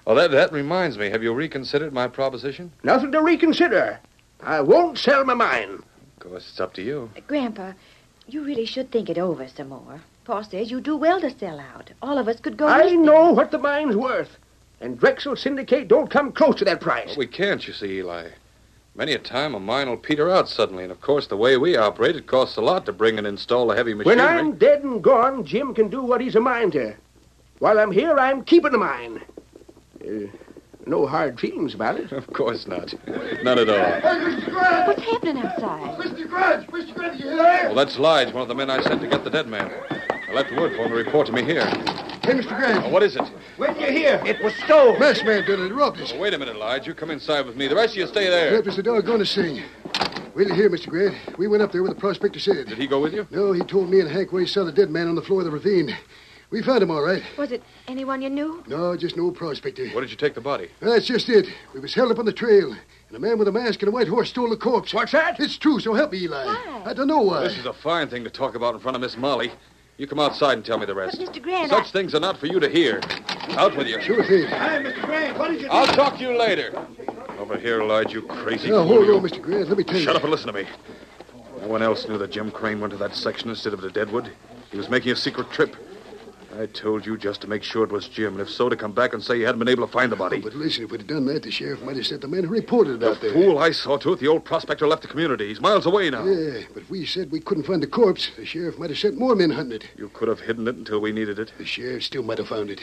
Well, 0.04 0.16
that, 0.16 0.32
that 0.32 0.52
reminds 0.52 0.98
me. 0.98 1.10
Have 1.10 1.22
you 1.22 1.32
reconsidered 1.32 1.92
my 1.92 2.08
proposition? 2.08 2.72
Nothing 2.82 3.12
to 3.12 3.22
reconsider. 3.22 4.00
I 4.40 4.60
won't 4.60 4.98
sell 4.98 5.24
my 5.24 5.34
mine. 5.34 5.74
Of 6.16 6.28
course, 6.28 6.48
it's 6.50 6.58
up 6.58 6.74
to 6.74 6.82
you. 6.82 7.08
Uh, 7.16 7.20
Grandpa, 7.28 7.74
you 8.26 8.42
really 8.42 8.66
should 8.66 8.90
think 8.90 9.08
it 9.08 9.16
over 9.16 9.46
some 9.46 9.68
more. 9.68 10.00
Pa 10.24 10.42
says 10.42 10.72
you 10.72 10.80
do 10.80 10.96
well 10.96 11.20
to 11.20 11.30
sell 11.30 11.60
out. 11.60 11.92
All 12.02 12.18
of 12.18 12.26
us 12.26 12.40
could 12.40 12.56
go. 12.56 12.66
I 12.66 12.96
know 12.96 13.30
what 13.30 13.52
the 13.52 13.58
mine's 13.58 13.94
worth. 13.94 14.38
And 14.80 14.98
Drexel 14.98 15.36
Syndicate 15.36 15.88
don't 15.88 16.10
come 16.10 16.32
close 16.32 16.56
to 16.56 16.64
that 16.64 16.80
price. 16.80 17.08
Well, 17.08 17.18
we 17.18 17.26
can't, 17.26 17.66
you 17.66 17.72
see, 17.72 17.98
Eli. 17.98 18.28
Many 18.96 19.12
a 19.12 19.18
time 19.18 19.54
a 19.54 19.60
mine 19.60 19.88
will 19.88 19.96
peter 19.96 20.30
out 20.30 20.48
suddenly, 20.48 20.84
and 20.84 20.92
of 20.92 21.00
course, 21.00 21.26
the 21.26 21.36
way 21.36 21.56
we 21.56 21.76
operate, 21.76 22.14
it 22.14 22.26
costs 22.26 22.56
a 22.56 22.60
lot 22.60 22.86
to 22.86 22.92
bring 22.92 23.18
and 23.18 23.26
install 23.26 23.66
the 23.66 23.74
heavy 23.74 23.92
machinery. 23.92 24.16
When 24.16 24.24
I'm 24.24 24.56
dead 24.56 24.84
and 24.84 25.02
gone, 25.02 25.44
Jim 25.44 25.74
can 25.74 25.88
do 25.88 26.02
what 26.02 26.20
he's 26.20 26.36
a 26.36 26.40
mind 26.40 26.72
to. 26.72 26.94
While 27.58 27.80
I'm 27.80 27.90
here, 27.90 28.16
I'm 28.18 28.44
keeping 28.44 28.70
the 28.70 28.78
mine. 28.78 29.20
Uh, 30.00 30.26
no 30.86 31.06
hard 31.06 31.40
feelings 31.40 31.74
about 31.74 31.98
it. 31.98 32.12
Of 32.12 32.26
course 32.32 32.66
not. 32.68 32.94
None 33.42 33.58
at 33.58 33.68
all. 33.68 33.76
Hey, 33.76 34.00
Mr. 34.00 34.50
Grant! 34.50 34.86
What's 34.86 35.02
happening 35.02 35.38
outside? 35.38 35.98
Mr. 35.98 36.28
Grant! 36.28 36.70
Mr. 36.70 36.94
Grant, 36.94 37.18
you 37.18 37.26
there? 37.26 37.66
Well, 37.66 37.74
that's 37.74 37.98
Lige, 37.98 38.32
one 38.32 38.42
of 38.42 38.48
the 38.48 38.54
men 38.54 38.70
I 38.70 38.80
sent 38.82 39.00
to 39.00 39.08
get 39.08 39.24
the 39.24 39.30
dead 39.30 39.48
man. 39.48 39.72
I 39.90 40.32
left 40.32 40.52
word 40.52 40.76
for 40.76 40.82
him 40.84 40.90
to 40.90 40.94
report 40.94 41.26
to 41.26 41.32
me 41.32 41.42
here. 41.42 41.64
Hey, 42.24 42.32
Mr. 42.32 42.56
Grant. 42.56 42.86
Now, 42.86 42.90
what 42.90 43.02
is 43.02 43.16
it? 43.16 43.22
When 43.58 43.78
you 43.78 43.86
hear 43.86 44.18
it 44.24 44.42
was 44.42 44.54
stolen. 44.54 44.98
Masked 44.98 45.26
man 45.26 45.44
done 45.44 45.60
it, 45.60 45.74
robbed 45.74 46.00
us. 46.00 46.10
Well, 46.10 46.22
wait 46.22 46.32
a 46.32 46.38
minute, 46.38 46.56
Lige. 46.56 46.86
You 46.86 46.94
come 46.94 47.10
inside 47.10 47.44
with 47.44 47.54
me. 47.54 47.68
The 47.68 47.74
rest 47.74 47.92
of 47.92 47.98
you 47.98 48.06
stay 48.06 48.30
there. 48.30 48.52
Left 48.52 48.66
us 48.66 48.76
the 48.76 48.82
doggone 48.82 49.18
to 49.18 49.26
sing. 49.26 49.62
Wait 50.34 50.48
till 50.48 50.48
you 50.48 50.54
hear, 50.54 50.70
Mr. 50.70 50.88
Grant. 50.88 51.14
We 51.36 51.48
went 51.48 51.62
up 51.62 51.70
there 51.70 51.82
with 51.82 51.92
the 51.92 52.00
prospector 52.00 52.38
said. 52.38 52.66
Did 52.66 52.78
he 52.78 52.86
go 52.86 52.98
with 52.98 53.12
you? 53.12 53.28
No, 53.30 53.52
he 53.52 53.60
told 53.60 53.90
me 53.90 54.00
and 54.00 54.10
Hank 54.10 54.32
where 54.32 54.40
he 54.40 54.46
saw 54.46 54.64
the 54.64 54.72
dead 54.72 54.88
man 54.88 55.06
on 55.06 55.16
the 55.16 55.22
floor 55.22 55.40
of 55.40 55.44
the 55.44 55.50
ravine. 55.50 55.94
We 56.48 56.62
found 56.62 56.82
him 56.82 56.90
all 56.90 57.02
right. 57.02 57.22
Was 57.36 57.52
it 57.52 57.62
anyone 57.88 58.22
you 58.22 58.30
knew? 58.30 58.64
No, 58.68 58.96
just 58.96 59.16
an 59.16 59.20
old 59.20 59.36
prospector. 59.36 59.86
Where 59.88 60.00
did 60.00 60.10
you 60.10 60.16
take 60.16 60.34
the 60.34 60.40
body? 60.40 60.70
That's 60.80 61.04
just 61.04 61.28
it. 61.28 61.46
We 61.74 61.80
was 61.80 61.92
held 61.92 62.10
up 62.10 62.18
on 62.18 62.24
the 62.24 62.32
trail, 62.32 62.74
and 63.08 63.16
a 63.16 63.20
man 63.20 63.38
with 63.38 63.48
a 63.48 63.52
mask 63.52 63.82
and 63.82 63.90
a 63.90 63.92
white 63.92 64.08
horse 64.08 64.30
stole 64.30 64.48
the 64.48 64.56
corpse. 64.56 64.94
What's 64.94 65.12
that? 65.12 65.38
It's 65.40 65.58
true, 65.58 65.78
so 65.78 65.92
help 65.92 66.12
me, 66.12 66.20
Eli. 66.20 66.46
Why? 66.46 66.82
I 66.86 66.94
don't 66.94 67.08
know 67.08 67.20
why. 67.20 67.42
This 67.42 67.58
is 67.58 67.66
a 67.66 67.74
fine 67.74 68.08
thing 68.08 68.24
to 68.24 68.30
talk 68.30 68.54
about 68.54 68.74
in 68.74 68.80
front 68.80 68.94
of 68.94 69.02
Miss 69.02 69.16
Molly. 69.18 69.52
You 69.96 70.06
come 70.08 70.18
outside 70.18 70.54
and 70.54 70.64
tell 70.64 70.78
me 70.78 70.86
the 70.86 70.94
rest. 70.94 71.18
But, 71.18 71.32
Mr. 71.32 71.42
Grant, 71.42 71.70
Such 71.70 71.84
I- 71.84 71.90
things 71.90 72.14
are 72.14 72.20
not 72.20 72.38
for 72.38 72.46
you 72.46 72.58
to 72.58 72.68
hear. 72.68 73.00
Out 73.50 73.76
with 73.76 73.86
you. 73.86 74.00
Sure 74.00 74.24
thing. 74.24 74.46
Hi, 74.48 74.82
Mr. 74.82 75.02
Grant. 75.04 75.38
What 75.38 75.48
did 75.48 75.60
you 75.60 75.68
do? 75.68 75.72
I'll 75.72 75.86
talk 75.86 76.16
to 76.18 76.22
you 76.22 76.36
later. 76.36 76.72
Over 77.38 77.56
here, 77.56 77.82
Lige, 77.84 78.12
you 78.12 78.22
crazy 78.22 78.70
Now, 78.70 78.84
fool. 78.84 79.04
hold 79.04 79.10
on, 79.24 79.28
Mr. 79.30 79.40
Grant. 79.40 79.68
Let 79.68 79.78
me 79.78 79.84
tell 79.84 79.96
you. 79.96 80.02
Shut 80.04 80.16
up 80.16 80.22
and 80.22 80.30
listen 80.32 80.48
to 80.48 80.52
me. 80.52 80.66
No 81.60 81.68
one 81.68 81.82
else 81.82 82.08
knew 82.08 82.18
that 82.18 82.30
Jim 82.32 82.50
Crane 82.50 82.80
went 82.80 82.90
to 82.92 82.96
that 82.98 83.14
section 83.14 83.50
instead 83.50 83.72
of 83.72 83.82
to 83.82 83.90
Deadwood. 83.90 84.30
He 84.72 84.76
was 84.76 84.88
making 84.88 85.12
a 85.12 85.16
secret 85.16 85.50
trip. 85.52 85.76
I 86.58 86.66
told 86.66 87.04
you 87.04 87.16
just 87.16 87.40
to 87.40 87.48
make 87.48 87.62
sure 87.62 87.82
it 87.84 87.90
was 87.90 88.06
Jim, 88.06 88.32
and 88.34 88.40
if 88.40 88.48
so, 88.48 88.68
to 88.68 88.76
come 88.76 88.92
back 88.92 89.12
and 89.12 89.22
say 89.22 89.38
you 89.38 89.46
hadn't 89.46 89.58
been 89.58 89.68
able 89.68 89.86
to 89.86 89.92
find 89.92 90.12
the 90.12 90.16
body. 90.16 90.40
But 90.40 90.54
listen, 90.54 90.84
if 90.84 90.90
we'd 90.90 91.00
have 91.00 91.08
done 91.08 91.26
that, 91.26 91.42
the 91.42 91.50
sheriff 91.50 91.82
might 91.82 91.96
have 91.96 92.06
sent 92.06 92.20
the 92.20 92.28
man 92.28 92.44
who 92.44 92.50
reported 92.50 92.94
it 92.94 93.00
The 93.00 93.10
out 93.10 93.20
there. 93.20 93.32
fool 93.32 93.58
I 93.58 93.72
saw 93.72 93.96
to 93.98 94.12
it, 94.12 94.20
the 94.20 94.28
old 94.28 94.44
prospector 94.44 94.86
left 94.86 95.02
the 95.02 95.08
community. 95.08 95.48
He's 95.48 95.60
miles 95.60 95.86
away 95.86 96.10
now. 96.10 96.24
Yeah, 96.24 96.60
but 96.72 96.88
we 96.88 97.06
said 97.06 97.32
we 97.32 97.40
couldn't 97.40 97.64
find 97.64 97.82
the 97.82 97.86
corpse. 97.88 98.30
The 98.36 98.44
sheriff 98.46 98.78
might 98.78 98.90
have 98.90 98.98
sent 98.98 99.18
more 99.18 99.34
men 99.34 99.50
hunting 99.50 99.76
it. 99.76 99.88
You 99.96 100.08
could 100.10 100.28
have 100.28 100.40
hidden 100.40 100.68
it 100.68 100.76
until 100.76 101.00
we 101.00 101.10
needed 101.12 101.38
it. 101.38 101.52
The 101.58 101.64
sheriff 101.66 102.04
still 102.04 102.22
might 102.22 102.38
have 102.38 102.48
found 102.48 102.70
it. 102.70 102.80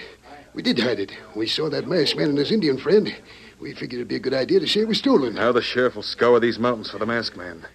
We 0.53 0.61
did 0.61 0.77
hide 0.79 0.99
it. 0.99 1.13
We 1.35 1.47
saw 1.47 1.69
that 1.69 1.87
masked 1.87 2.17
man 2.17 2.29
and 2.29 2.37
his 2.37 2.51
Indian 2.51 2.77
friend. 2.77 3.15
We 3.59 3.73
figured 3.73 3.99
it'd 3.99 4.07
be 4.09 4.15
a 4.15 4.19
good 4.19 4.33
idea 4.33 4.59
to 4.59 4.67
say 4.67 4.81
it 4.81 4.87
was 4.87 4.97
stolen. 4.97 5.35
Now 5.35 5.51
the 5.53 5.61
sheriff 5.61 5.95
will 5.95 6.03
scour 6.03 6.39
these 6.39 6.59
mountains 6.59 6.89
for 6.91 6.97
the 6.97 7.05
masked 7.05 7.37
man. 7.37 7.65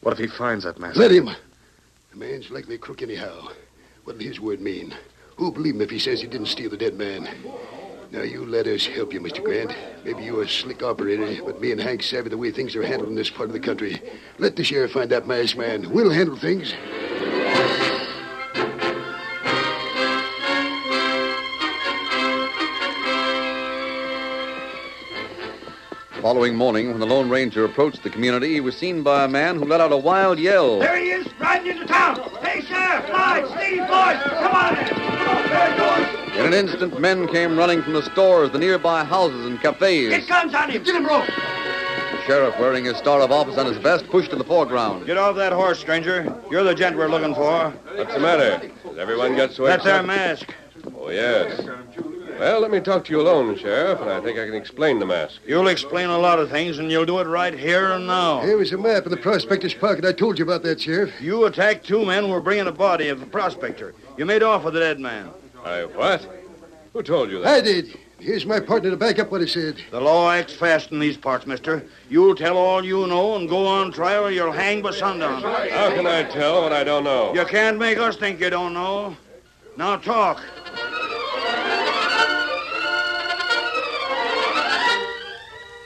What 0.00 0.12
if 0.12 0.18
he 0.18 0.26
finds 0.26 0.64
that 0.64 0.80
mask? 0.80 0.96
Let 0.96 1.12
him. 1.12 1.26
The 2.10 2.16
man's 2.16 2.50
likely 2.50 2.74
a 2.76 2.78
crook 2.78 3.02
anyhow. 3.02 3.48
What'll 4.04 4.20
his 4.22 4.40
word 4.40 4.60
mean? 4.60 4.94
Who'll 5.38 5.52
believe 5.52 5.76
him 5.76 5.80
if 5.82 5.90
he 5.90 6.00
says 6.00 6.20
he 6.20 6.26
didn't 6.26 6.48
steal 6.48 6.68
the 6.68 6.76
dead 6.76 6.98
man? 6.98 7.28
Now, 8.10 8.22
you 8.22 8.44
let 8.44 8.66
us 8.66 8.84
help 8.84 9.12
you, 9.12 9.20
Mr. 9.20 9.42
Grant. 9.42 9.72
Maybe 10.04 10.24
you're 10.24 10.42
a 10.42 10.48
slick 10.48 10.82
operator, 10.82 11.44
but 11.44 11.60
me 11.60 11.70
and 11.70 11.80
Hank 11.80 12.02
savvy 12.02 12.28
the 12.28 12.36
way 12.36 12.50
things 12.50 12.74
are 12.74 12.82
handled 12.82 13.08
in 13.08 13.14
this 13.14 13.30
part 13.30 13.48
of 13.48 13.52
the 13.52 13.60
country. 13.60 14.02
Let 14.38 14.56
the 14.56 14.64
sheriff 14.64 14.92
find 14.92 15.08
that 15.10 15.28
masked 15.28 15.56
man. 15.56 15.88
We'll 15.90 16.10
handle 16.10 16.36
things. 16.36 16.74
Following 26.20 26.56
morning, 26.56 26.90
when 26.90 26.98
the 26.98 27.06
Lone 27.06 27.30
Ranger 27.30 27.64
approached 27.64 28.02
the 28.02 28.10
community, 28.10 28.54
he 28.54 28.60
was 28.60 28.76
seen 28.76 29.04
by 29.04 29.24
a 29.24 29.28
man 29.28 29.54
who 29.54 29.66
let 29.66 29.80
out 29.80 29.92
a 29.92 29.96
wild 29.96 30.40
yell. 30.40 30.80
There 30.80 30.98
he 30.98 31.10
is, 31.10 31.28
riding 31.38 31.70
into 31.70 31.86
town. 31.86 32.18
Hey, 32.42 32.60
Sheriff, 32.62 33.08
Lige, 33.08 33.46
Steve, 33.56 33.86
boys, 33.86 34.18
come 34.40 34.52
on 34.52 34.76
in. 34.76 34.97
In 36.38 36.46
an 36.46 36.54
instant, 36.54 37.00
men 37.00 37.26
came 37.26 37.56
running 37.58 37.82
from 37.82 37.94
the 37.94 38.02
stores, 38.02 38.50
the 38.52 38.58
nearby 38.58 39.02
houses, 39.02 39.46
and 39.46 39.60
cafes. 39.60 40.10
Get 40.10 40.28
guns 40.28 40.54
on 40.54 40.70
him. 40.70 40.82
Get 40.82 40.94
him, 40.94 41.06
rope. 41.06 41.26
The 41.26 42.22
sheriff, 42.26 42.58
wearing 42.60 42.84
his 42.84 42.96
star 42.96 43.20
of 43.22 43.32
office 43.32 43.58
on 43.58 43.66
his 43.66 43.76
vest, 43.78 44.06
pushed 44.08 44.30
to 44.30 44.36
the 44.36 44.44
foreground. 44.44 45.06
Get 45.06 45.16
off 45.18 45.34
that 45.36 45.52
horse, 45.52 45.80
stranger. 45.80 46.32
You're 46.50 46.62
the 46.62 46.74
gent 46.74 46.96
we're 46.96 47.08
looking 47.08 47.34
for. 47.34 47.70
What's 47.94 48.14
the 48.14 48.20
matter? 48.20 48.70
Does 48.84 48.98
everyone 48.98 49.34
get 49.34 49.52
so 49.52 49.64
That's 49.64 49.86
our 49.86 50.02
mask. 50.02 50.54
Oh, 50.96 51.10
yes. 51.10 51.60
Well, 52.38 52.60
let 52.60 52.70
me 52.70 52.78
talk 52.78 53.04
to 53.06 53.10
you 53.10 53.20
alone, 53.20 53.58
Sheriff, 53.58 54.00
and 54.00 54.08
I 54.08 54.20
think 54.20 54.38
I 54.38 54.46
can 54.46 54.54
explain 54.54 55.00
the 55.00 55.06
mask. 55.06 55.40
You'll 55.44 55.66
explain 55.66 56.08
a 56.08 56.18
lot 56.18 56.38
of 56.38 56.50
things, 56.50 56.78
and 56.78 56.88
you'll 56.88 57.04
do 57.04 57.18
it 57.18 57.26
right 57.26 57.52
here 57.52 57.90
and 57.90 58.06
now. 58.06 58.42
Here 58.42 58.56
was 58.56 58.70
a 58.72 58.78
map 58.78 59.06
in 59.06 59.10
the 59.10 59.16
prospector's 59.16 59.74
pocket. 59.74 60.04
I 60.04 60.12
told 60.12 60.38
you 60.38 60.44
about 60.44 60.62
that, 60.62 60.80
Sheriff. 60.80 61.10
You 61.20 61.46
attacked 61.46 61.84
two 61.84 62.04
men 62.04 62.24
who 62.24 62.30
were 62.30 62.40
bringing 62.40 62.68
a 62.68 62.72
body 62.72 63.08
of 63.08 63.18
the 63.18 63.26
prospector. 63.26 63.92
You 64.18 64.26
made 64.26 64.42
off 64.42 64.64
with 64.64 64.74
the 64.74 64.80
dead 64.80 64.98
man. 64.98 65.30
I 65.64 65.84
what? 65.84 66.26
Who 66.92 67.04
told 67.04 67.30
you 67.30 67.40
that? 67.40 67.54
I 67.54 67.60
did. 67.60 67.96
Here's 68.18 68.44
my 68.44 68.58
partner 68.58 68.90
to 68.90 68.96
back 68.96 69.20
up 69.20 69.30
what 69.30 69.40
he 69.40 69.46
said. 69.46 69.76
The 69.92 70.00
law 70.00 70.32
acts 70.32 70.52
fast 70.52 70.90
in 70.90 70.98
these 70.98 71.16
parts, 71.16 71.46
mister. 71.46 71.84
You'll 72.10 72.34
tell 72.34 72.58
all 72.58 72.84
you 72.84 73.06
know 73.06 73.36
and 73.36 73.48
go 73.48 73.64
on 73.64 73.92
trial 73.92 74.24
or 74.24 74.32
you'll 74.32 74.50
hang 74.50 74.82
by 74.82 74.90
sundown. 74.90 75.40
How 75.40 75.94
can 75.94 76.04
I 76.08 76.24
tell 76.24 76.62
what 76.62 76.72
I 76.72 76.82
don't 76.82 77.04
know? 77.04 77.32
You 77.32 77.44
can't 77.44 77.78
make 77.78 77.98
us 77.98 78.16
think 78.16 78.40
you 78.40 78.50
don't 78.50 78.74
know. 78.74 79.16
Now 79.76 79.94
talk. 79.98 80.42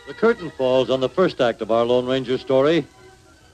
The 0.09 0.15
curtain 0.15 0.51
falls 0.53 0.89
on 0.89 1.01
the 1.01 1.09
first 1.11 1.39
act 1.43 1.61
of 1.61 1.71
our 1.71 1.85
Lone 1.85 2.07
Ranger 2.07 2.39
story. 2.39 2.87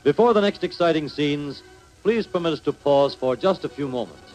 Before 0.05 0.33
the 0.33 0.41
next 0.41 0.63
exciting 0.63 1.09
scenes, 1.09 1.65
please 2.05 2.29
permit 2.29 2.53
us 2.53 2.61
to 2.61 2.73
pause 2.73 3.17
for 3.17 3.35
just 3.35 3.65
a 3.65 3.69
few 3.69 3.89
moments. 3.89 4.28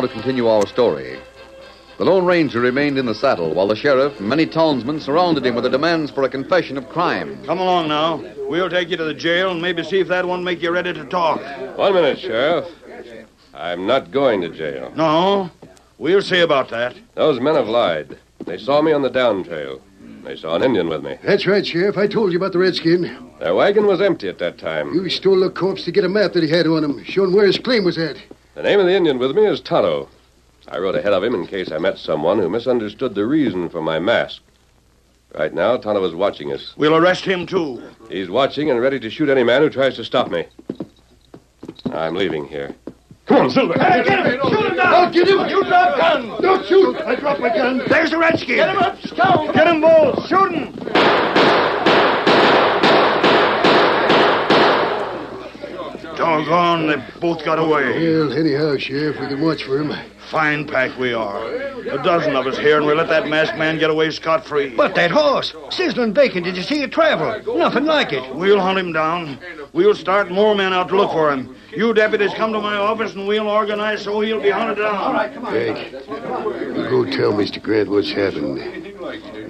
Now 0.00 0.06
to 0.06 0.12
continue 0.14 0.46
our 0.46 0.66
story. 0.66 1.18
The 1.98 2.06
Lone 2.06 2.24
Ranger 2.24 2.58
remained 2.58 2.96
in 2.96 3.04
the 3.04 3.14
saddle 3.14 3.52
while 3.52 3.68
the 3.68 3.76
sheriff 3.76 4.18
and 4.18 4.30
many 4.30 4.46
townsmen 4.46 4.98
surrounded 4.98 5.44
him 5.44 5.54
with 5.54 5.64
their 5.64 5.70
demands 5.70 6.10
for 6.10 6.22
a 6.22 6.28
confession 6.30 6.78
of 6.78 6.88
crime. 6.88 7.44
Come 7.44 7.58
along 7.58 7.88
now. 7.88 8.24
We'll 8.48 8.70
take 8.70 8.88
you 8.88 8.96
to 8.96 9.04
the 9.04 9.12
jail 9.12 9.50
and 9.50 9.60
maybe 9.60 9.84
see 9.84 10.00
if 10.00 10.08
that 10.08 10.24
won't 10.24 10.42
make 10.42 10.62
you 10.62 10.70
ready 10.70 10.94
to 10.94 11.04
talk. 11.04 11.42
One 11.76 11.92
minute, 11.92 12.18
Sheriff. 12.18 12.66
I'm 13.52 13.86
not 13.86 14.10
going 14.10 14.40
to 14.40 14.48
jail. 14.48 14.90
No? 14.96 15.50
We'll 15.98 16.22
see 16.22 16.40
about 16.40 16.70
that. 16.70 16.96
Those 17.14 17.38
men 17.38 17.56
have 17.56 17.68
lied. 17.68 18.16
They 18.46 18.56
saw 18.56 18.80
me 18.80 18.92
on 18.92 19.02
the 19.02 19.10
down 19.10 19.44
trail. 19.44 19.82
They 20.24 20.34
saw 20.34 20.54
an 20.54 20.62
Indian 20.62 20.88
with 20.88 21.04
me. 21.04 21.18
That's 21.22 21.46
right, 21.46 21.66
Sheriff. 21.66 21.98
I 21.98 22.06
told 22.06 22.32
you 22.32 22.38
about 22.38 22.52
the 22.52 22.58
redskin. 22.58 23.32
Their 23.38 23.54
wagon 23.54 23.84
was 23.84 24.00
empty 24.00 24.30
at 24.30 24.38
that 24.38 24.56
time. 24.56 24.94
You 24.94 25.10
stole 25.10 25.40
the 25.40 25.50
corpse 25.50 25.84
to 25.84 25.92
get 25.92 26.04
a 26.04 26.08
map 26.08 26.32
that 26.32 26.42
he 26.42 26.48
had 26.48 26.66
on 26.66 26.84
him, 26.84 27.04
showing 27.04 27.34
where 27.34 27.46
his 27.46 27.58
claim 27.58 27.84
was 27.84 27.98
at. 27.98 28.16
The 28.60 28.68
name 28.68 28.80
of 28.80 28.84
the 28.84 28.94
Indian 28.94 29.18
with 29.18 29.34
me 29.34 29.46
is 29.46 29.58
Tonto. 29.62 30.06
I 30.68 30.76
rode 30.76 30.94
ahead 30.94 31.14
of 31.14 31.24
him 31.24 31.34
in 31.34 31.46
case 31.46 31.72
I 31.72 31.78
met 31.78 31.96
someone 31.96 32.38
who 32.38 32.50
misunderstood 32.50 33.14
the 33.14 33.24
reason 33.24 33.70
for 33.70 33.80
my 33.80 33.98
mask. 33.98 34.42
Right 35.34 35.54
now, 35.54 35.78
Tonto 35.78 36.04
is 36.04 36.14
watching 36.14 36.52
us. 36.52 36.74
We'll 36.76 36.94
arrest 36.94 37.24
him, 37.24 37.46
too. 37.46 37.82
He's 38.10 38.28
watching 38.28 38.70
and 38.70 38.78
ready 38.78 39.00
to 39.00 39.08
shoot 39.08 39.30
any 39.30 39.44
man 39.44 39.62
who 39.62 39.70
tries 39.70 39.96
to 39.96 40.04
stop 40.04 40.30
me. 40.30 40.44
I'm 41.90 42.14
leaving 42.14 42.46
here. 42.46 42.74
Come 43.24 43.44
on, 43.44 43.50
Silver. 43.50 43.82
Hey, 43.82 44.04
get 44.04 44.26
him! 44.26 44.38
Shoot 44.50 44.66
him 44.66 44.76
down! 44.76 44.94
I'll 44.94 45.10
get 45.10 45.26
him! 45.26 45.38
You 45.48 45.64
drop 45.64 45.96
gun! 45.96 46.42
Don't 46.42 46.66
shoot! 46.66 46.96
I 46.96 47.14
dropped 47.14 47.40
my 47.40 47.48
gun. 47.48 47.80
There's 47.88 48.10
the 48.10 48.18
redskin. 48.18 48.56
Get 48.56 48.68
him 48.68 48.76
up, 48.76 49.00
Stone! 49.06 49.54
Get 49.54 49.68
him, 49.68 49.80
both. 49.80 50.28
Shoot 50.28 50.52
him. 50.52 51.69
Doggone, 56.20 56.86
they 56.86 57.02
both 57.18 57.42
got 57.46 57.58
away. 57.58 57.98
Well, 57.98 58.34
anyhow, 58.34 58.76
Sheriff, 58.76 59.18
we 59.18 59.26
can 59.26 59.40
watch 59.40 59.64
for 59.64 59.80
him. 59.80 59.90
Fine 60.30 60.68
pack 60.68 60.98
we 60.98 61.14
are. 61.14 61.46
A 61.50 62.02
dozen 62.02 62.36
of 62.36 62.46
us 62.46 62.58
here, 62.58 62.76
and 62.76 62.86
we 62.86 62.92
let 62.92 63.08
that 63.08 63.26
masked 63.26 63.56
man 63.56 63.78
get 63.78 63.88
away 63.88 64.10
scot 64.10 64.44
free. 64.44 64.68
But 64.76 64.94
that 64.96 65.10
horse, 65.10 65.54
sizzling 65.70 66.12
bacon, 66.12 66.42
did 66.42 66.58
you 66.58 66.62
see 66.62 66.82
it 66.82 66.92
travel? 66.92 67.56
Nothing 67.56 67.86
like 67.86 68.12
it. 68.12 68.34
We'll 68.34 68.60
hunt 68.60 68.78
him 68.78 68.92
down. 68.92 69.38
We'll 69.72 69.94
start 69.94 70.30
more 70.30 70.54
men 70.54 70.74
out 70.74 70.88
to 70.90 70.96
look 70.96 71.10
for 71.10 71.32
him. 71.32 71.56
You 71.70 71.94
deputies 71.94 72.34
come 72.34 72.52
to 72.52 72.60
my 72.60 72.76
office, 72.76 73.14
and 73.14 73.26
we'll 73.26 73.48
organize 73.48 74.02
so 74.02 74.20
he'll 74.20 74.42
be 74.42 74.50
hunted 74.50 74.82
down. 74.82 74.94
All 74.94 75.14
right, 75.14 75.32
come 75.32 75.46
on. 75.46 75.54
Hank, 75.54 75.92
you 75.92 76.86
go 76.90 77.04
tell 77.06 77.32
Mr. 77.32 77.62
Grant 77.62 77.88
what's 77.88 78.12
happened. 78.12 78.58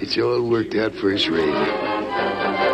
It's 0.01 0.17
all 0.17 0.41
worked 0.49 0.73
out 0.75 0.95
first 0.95 1.27
rate. 1.27 2.70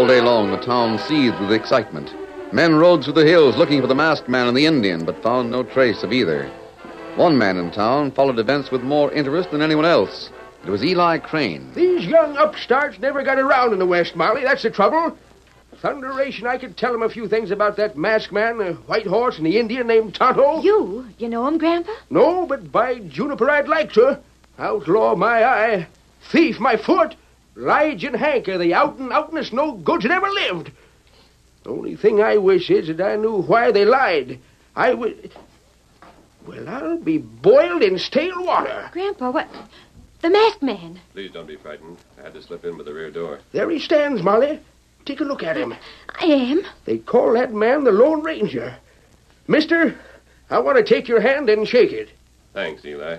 All 0.00 0.06
day 0.06 0.22
long, 0.22 0.50
the 0.50 0.56
town 0.56 0.98
seethed 0.98 1.38
with 1.40 1.52
excitement. 1.52 2.14
Men 2.54 2.76
rode 2.76 3.04
through 3.04 3.12
the 3.12 3.26
hills 3.26 3.58
looking 3.58 3.82
for 3.82 3.86
the 3.86 3.94
masked 3.94 4.30
man 4.30 4.48
and 4.48 4.56
the 4.56 4.64
Indian, 4.64 5.04
but 5.04 5.22
found 5.22 5.50
no 5.50 5.62
trace 5.62 6.02
of 6.02 6.10
either. 6.10 6.50
One 7.16 7.36
man 7.36 7.58
in 7.58 7.70
town 7.70 8.10
followed 8.12 8.38
events 8.38 8.70
with 8.70 8.82
more 8.82 9.12
interest 9.12 9.50
than 9.50 9.60
anyone 9.60 9.84
else. 9.84 10.30
It 10.64 10.70
was 10.70 10.82
Eli 10.82 11.18
Crane. 11.18 11.70
These 11.74 12.06
young 12.06 12.34
upstarts 12.38 12.98
never 12.98 13.22
got 13.22 13.38
around 13.38 13.74
in 13.74 13.78
the 13.78 13.84
West, 13.84 14.16
Molly. 14.16 14.42
That's 14.42 14.62
the 14.62 14.70
trouble. 14.70 15.18
Thunderation, 15.82 16.46
I 16.46 16.56
could 16.56 16.78
tell 16.78 16.92
tell 16.92 16.94
'em 16.94 17.02
a 17.02 17.10
few 17.10 17.28
things 17.28 17.50
about 17.50 17.76
that 17.76 17.98
masked 17.98 18.32
man, 18.32 18.56
the 18.56 18.72
white 18.86 19.06
horse, 19.06 19.36
and 19.36 19.44
the 19.44 19.58
Indian 19.58 19.86
named 19.86 20.14
Tonto. 20.14 20.62
You? 20.62 21.08
You 21.18 21.28
know 21.28 21.46
him, 21.46 21.58
Grandpa? 21.58 21.92
No, 22.08 22.46
but 22.46 22.72
by 22.72 23.00
Juniper, 23.00 23.50
I'd 23.50 23.68
like 23.68 23.92
to. 23.92 24.18
Outlaw 24.58 25.14
my 25.14 25.44
eye, 25.44 25.88
thief 26.22 26.58
my 26.58 26.78
foot, 26.78 27.16
Lige 27.60 28.04
and 28.04 28.16
Hank 28.16 28.48
are 28.48 28.56
the 28.56 28.72
out 28.72 28.96
and 28.96 29.12
outness 29.12 29.52
no 29.52 29.72
goods 29.72 30.04
that 30.04 30.12
ever 30.12 30.30
lived. 30.30 30.72
The 31.62 31.70
only 31.70 31.94
thing 31.94 32.22
I 32.22 32.38
wish 32.38 32.70
is 32.70 32.88
that 32.88 33.00
I 33.00 33.16
knew 33.16 33.42
why 33.42 33.70
they 33.70 33.84
lied. 33.84 34.38
I 34.74 34.94
would. 34.94 35.30
Well, 36.46 36.66
I'll 36.68 36.96
be 36.96 37.18
boiled 37.18 37.82
in 37.82 37.98
stale 37.98 38.42
water. 38.42 38.88
Grandpa, 38.92 39.30
what? 39.30 39.48
The 40.22 40.30
masked 40.30 40.62
man. 40.62 40.98
Please 41.12 41.32
don't 41.32 41.46
be 41.46 41.56
frightened. 41.56 41.98
I 42.18 42.22
had 42.22 42.34
to 42.34 42.42
slip 42.42 42.64
in 42.64 42.78
by 42.78 42.84
the 42.84 42.94
rear 42.94 43.10
door. 43.10 43.40
There 43.52 43.68
he 43.68 43.78
stands, 43.78 44.22
Molly. 44.22 44.58
Take 45.04 45.20
a 45.20 45.24
look 45.24 45.42
at 45.42 45.56
him. 45.56 45.74
I 46.18 46.24
am. 46.24 46.62
They 46.86 46.98
call 46.98 47.34
that 47.34 47.52
man 47.52 47.84
the 47.84 47.92
Lone 47.92 48.22
Ranger. 48.22 48.76
Mister, 49.48 49.98
I 50.48 50.58
want 50.60 50.78
to 50.78 50.82
take 50.84 51.08
your 51.08 51.20
hand 51.20 51.50
and 51.50 51.68
shake 51.68 51.92
it. 51.92 52.08
Thanks, 52.54 52.84
Eli. 52.84 53.18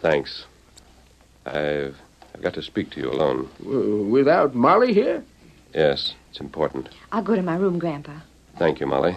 Thanks. 0.00 0.44
I've 1.46 1.96
I've 2.34 2.42
got 2.42 2.54
to 2.54 2.62
speak 2.62 2.90
to 2.92 3.00
you 3.00 3.10
alone. 3.10 3.48
W- 3.62 4.04
without 4.04 4.54
Molly 4.54 4.92
here? 4.94 5.22
Yes, 5.74 6.14
it's 6.30 6.40
important. 6.40 6.88
I'll 7.12 7.22
go 7.22 7.34
to 7.36 7.42
my 7.42 7.56
room, 7.56 7.78
Grandpa. 7.78 8.12
Thank 8.58 8.80
you, 8.80 8.86
Molly. 8.86 9.16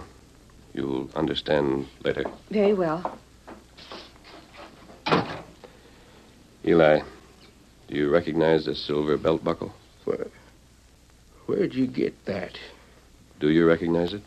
You'll 0.74 1.10
understand 1.16 1.88
later. 2.04 2.26
Very 2.52 2.74
well. 2.74 3.18
Eli, 6.66 7.00
do 7.88 7.96
you 7.96 8.10
recognize 8.10 8.66
this 8.66 8.84
silver 8.84 9.18
belt 9.18 9.44
buckle? 9.44 9.74
Where, 10.06 10.28
where'd 11.46 11.74
you 11.74 11.88
get 11.88 12.26
that? 12.26 12.58
Do 13.40 13.50
you 13.50 13.66
recognize 13.68 14.14
it? 14.14 14.24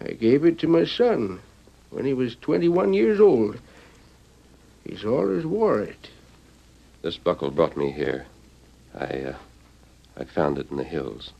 I 0.00 0.12
gave 0.12 0.44
it 0.44 0.58
to 0.60 0.66
my 0.68 0.84
son 0.84 1.40
when 1.90 2.04
he 2.04 2.14
was 2.14 2.34
21 2.36 2.94
years 2.94 3.20
old. 3.20 3.58
He's 4.84 5.04
always 5.04 5.44
wore 5.44 5.80
it. 5.80 6.08
This 7.06 7.18
buckle 7.18 7.52
brought 7.52 7.76
me 7.76 7.92
here. 7.92 8.26
I, 8.92 9.04
uh, 9.04 9.36
I 10.16 10.24
found 10.24 10.58
it 10.58 10.72
in 10.72 10.76
the 10.76 10.82
hills. 10.82 11.30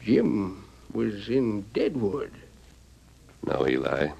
Jim 0.00 0.64
was 0.92 1.28
in 1.28 1.62
Deadwood. 1.74 2.30
No, 3.44 3.66
Eli. 3.66 4.10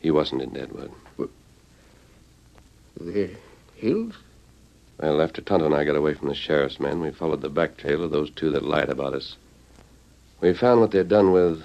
He 0.00 0.10
wasn't 0.10 0.40
in 0.40 0.54
Deadwood. 0.54 0.90
The 2.98 3.36
hills? 3.76 4.14
Well, 4.98 5.20
after 5.20 5.42
Tonto 5.42 5.66
and 5.66 5.74
I 5.74 5.84
got 5.84 5.94
away 5.94 6.14
from 6.14 6.28
the 6.28 6.34
sheriff's 6.34 6.80
men, 6.80 7.02
we 7.02 7.10
followed 7.10 7.42
the 7.42 7.50
back 7.50 7.76
trail 7.76 8.02
of 8.02 8.12
those 8.12 8.30
two 8.30 8.50
that 8.52 8.64
lied 8.64 8.88
about 8.88 9.12
us. 9.12 9.36
We 10.40 10.54
found 10.54 10.80
what 10.80 10.92
they'd 10.92 11.06
done 11.06 11.32
with, 11.32 11.62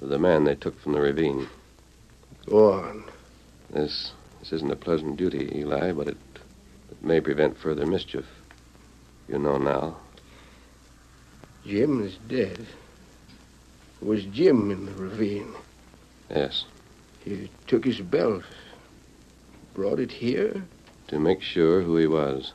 with 0.00 0.08
the 0.08 0.18
man 0.18 0.44
they 0.44 0.54
took 0.54 0.80
from 0.80 0.94
the 0.94 1.02
ravine. 1.02 1.46
Go 2.46 2.72
on. 2.72 3.04
This 3.68 4.12
this 4.40 4.52
isn't 4.52 4.70
a 4.70 4.76
pleasant 4.76 5.16
duty, 5.16 5.50
Eli, 5.56 5.92
but 5.92 6.08
it, 6.08 6.16
it 7.00 7.06
may 7.06 7.20
prevent 7.20 7.56
further 7.58 7.86
mischief. 7.86 8.24
You 9.28 9.38
know 9.38 9.58
now. 9.58 9.96
Jim 11.66 12.02
is 12.02 12.16
dead. 12.28 12.58
It 14.00 14.06
was 14.06 14.24
Jim 14.26 14.70
in 14.70 14.86
the 14.86 14.92
ravine. 14.92 15.52
Yes, 16.30 16.64
He 17.24 17.50
took 17.66 17.84
his 17.84 18.00
belt, 18.00 18.44
brought 19.74 19.98
it 20.00 20.12
here. 20.12 20.62
to 21.08 21.18
make 21.20 21.40
sure 21.42 21.82
who 21.82 21.96
he 21.96 22.06
was. 22.06 22.52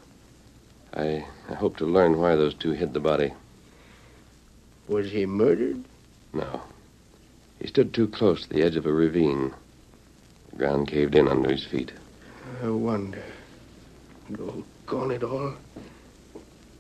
I, 0.94 1.26
I 1.50 1.54
hope 1.56 1.78
to 1.78 1.86
learn 1.86 2.18
why 2.20 2.36
those 2.36 2.54
two 2.54 2.72
hid 2.72 2.94
the 2.94 3.00
body. 3.00 3.34
Was 4.90 5.10
he 5.12 5.26
murdered? 5.26 5.84
No. 6.34 6.62
He 7.60 7.68
stood 7.68 7.94
too 7.94 8.08
close 8.10 8.44
to 8.44 8.50
the 8.50 8.62
edge 8.64 8.76
of 8.76 8.86
a 8.86 8.92
ravine. 8.92 9.54
The 10.50 10.56
ground 10.58 10.88
caved 10.90 11.16
in 11.16 11.28
under 11.30 11.50
his 11.52 11.64
feet. 11.66 11.92
I 12.62 12.70
wonder. 12.70 13.24
Doggone 14.34 15.12
it 15.12 15.24
all. 15.24 15.54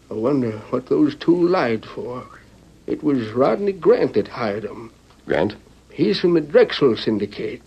I 0.09 0.13
wonder 0.13 0.51
what 0.69 0.87
those 0.87 1.15
two 1.15 1.47
lied 1.47 1.85
for. 1.85 2.25
It 2.87 3.03
was 3.03 3.29
Rodney 3.29 3.71
Grant 3.71 4.13
that 4.13 4.27
hired 4.27 4.65
'em. 4.65 4.91
Grant? 5.25 5.55
He's 5.89 6.19
from 6.19 6.33
the 6.33 6.41
Drexel 6.41 6.97
Syndicate. 6.97 7.61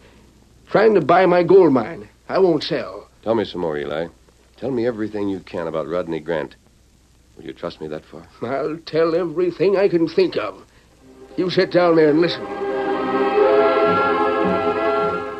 Trying 0.71 0.95
to 0.95 1.01
buy 1.01 1.27
my 1.27 1.43
gold 1.43 1.73
mine. 1.73 2.09
I 2.29 2.39
won't 2.39 2.63
sell. 2.63 3.09
Tell 3.23 3.35
me 3.35 3.45
some 3.45 3.61
more, 3.61 3.79
Eli. 3.79 4.09
Tell 4.57 4.71
me 4.71 4.87
everything 4.87 5.29
you 5.29 5.41
can 5.41 5.67
about 5.67 5.89
Rodney 5.89 6.21
Grant. 6.21 6.57
Will 7.37 7.45
you 7.45 7.53
trust 7.53 7.81
me 7.81 7.89
that 7.89 8.05
far? 8.05 8.27
I'll 8.43 8.77
tell 8.79 9.15
everything 9.15 9.77
I 9.77 9.89
can 9.89 10.09
think 10.09 10.37
of. 10.37 10.63
You 11.37 11.51
sit 11.51 11.71
down 11.73 11.97
there 11.97 12.11
and 12.11 12.21
listen. 12.21 12.45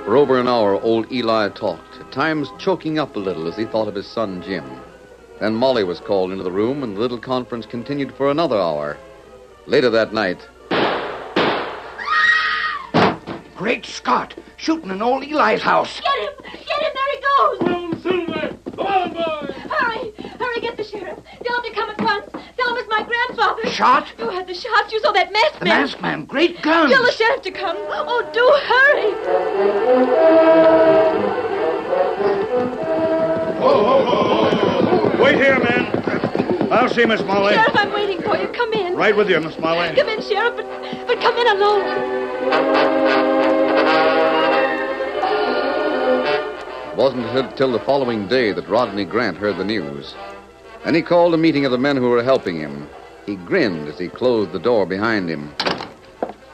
For 0.05 0.17
over 0.17 0.39
an 0.39 0.49
hour, 0.49 0.81
old 0.81 1.11
Eli 1.11 1.49
talked, 1.51 1.94
at 1.94 1.94
times 2.15 2.49
choking 2.59 2.97
up 2.99 3.17
a 3.17 3.19
little 3.19 3.49
as 3.49 3.57
he 3.57 3.65
thought 3.65 3.89
of 3.89 3.95
his 3.97 4.07
son 4.07 4.41
Jim. 4.41 4.65
Then 5.41 5.53
Molly 5.55 5.83
was 5.83 5.99
called 5.99 6.31
into 6.31 6.45
the 6.45 6.51
room, 6.53 6.85
and 6.85 6.95
the 6.97 7.01
little 7.01 7.19
conference 7.19 7.67
continued 7.67 8.15
for 8.15 8.31
another 8.31 8.57
hour. 8.57 8.97
Later 9.67 9.91
that 9.91 10.13
night, 10.13 10.39
Great 13.57 13.85
Scott! 13.85 14.35
Shooting 14.57 14.91
in 14.91 15.03
old 15.03 15.25
Eli's 15.25 15.63
house. 15.63 16.01
Get 16.01 16.19
him! 16.21 16.35
Get 16.53 16.83
him! 16.83 16.93
There 16.95 17.11
he 17.13 17.21
goes! 17.21 17.59
Silver! 18.03 18.57
Come 18.77 18.87
on, 18.87 19.13
boy! 19.13 19.53
Hurry! 19.69 20.13
Hurry, 20.39 20.61
get 20.61 20.77
the 20.77 20.85
sheriff. 20.85 21.19
Tell 21.45 21.57
him 21.63 21.65
to 21.65 21.71
come 21.73 21.91
at 21.91 22.01
once. 22.01 22.31
Tell 22.57 22.69
him 22.71 22.77
it's 22.77 22.89
my 22.89 23.03
grandfather. 23.03 23.67
Shot? 23.71 24.13
You 24.19 24.29
had 24.29 24.47
the 24.47 24.55
shot? 24.55 24.93
You 24.93 25.01
saw 25.01 25.13
that 25.13 25.33
masked 25.33 25.59
The 25.61 25.65
man. 25.65 25.81
masked 25.83 26.03
man. 26.03 26.25
Great 26.27 26.63
guns. 26.63 26.93
Tell 26.93 27.03
the 27.05 27.13
sheriff 27.13 27.43
to 27.43 27.51
come. 27.51 27.77
Oh, 27.79 28.23
do 28.33 28.45
hurry! 31.25 31.34
Wait 35.23 35.37
here, 35.37 35.59
man. 35.59 36.71
I'll 36.73 36.89
see 36.89 37.07
Miss 37.07 37.23
Molly. 37.23 37.55
Sheriff, 37.55 37.75
I'm 37.75 37.93
waiting 37.93 38.21
for 38.23 38.37
you. 38.37 38.49
Come 38.49 38.73
in. 38.73 38.95
Right 38.95 39.17
with 39.17 39.31
you, 39.31 39.41
Miss 39.41 39.59
Molly. 39.59 39.95
Come 39.95 40.09
in, 40.09 40.21
Sheriff, 40.21 40.57
but, 40.57 40.67
but 41.07 41.21
come 41.21 41.37
in 41.37 41.47
alone. 41.57 41.85
It 46.91 46.97
wasn't 46.97 47.27
until 47.27 47.73
the 47.73 47.81
following 47.81 48.29
day 48.29 48.53
that 48.53 48.69
Rodney 48.69 49.05
Grant 49.05 49.37
heard 49.37 49.57
the 49.57 49.65
news. 49.65 50.15
Then 50.85 50.95
he 50.95 51.03
called 51.03 51.33
a 51.35 51.39
meeting 51.39 51.65
of 51.65 51.73
the 51.73 51.79
men 51.79 51.97
who 51.97 52.11
were 52.11 52.23
helping 52.23 52.57
him. 52.57 52.89
He 53.25 53.37
grinned 53.37 53.89
as 53.89 53.99
he 53.99 54.09
closed 54.09 54.53
the 54.53 54.59
door 54.59 54.85
behind 54.85 55.29
him. 55.31 55.55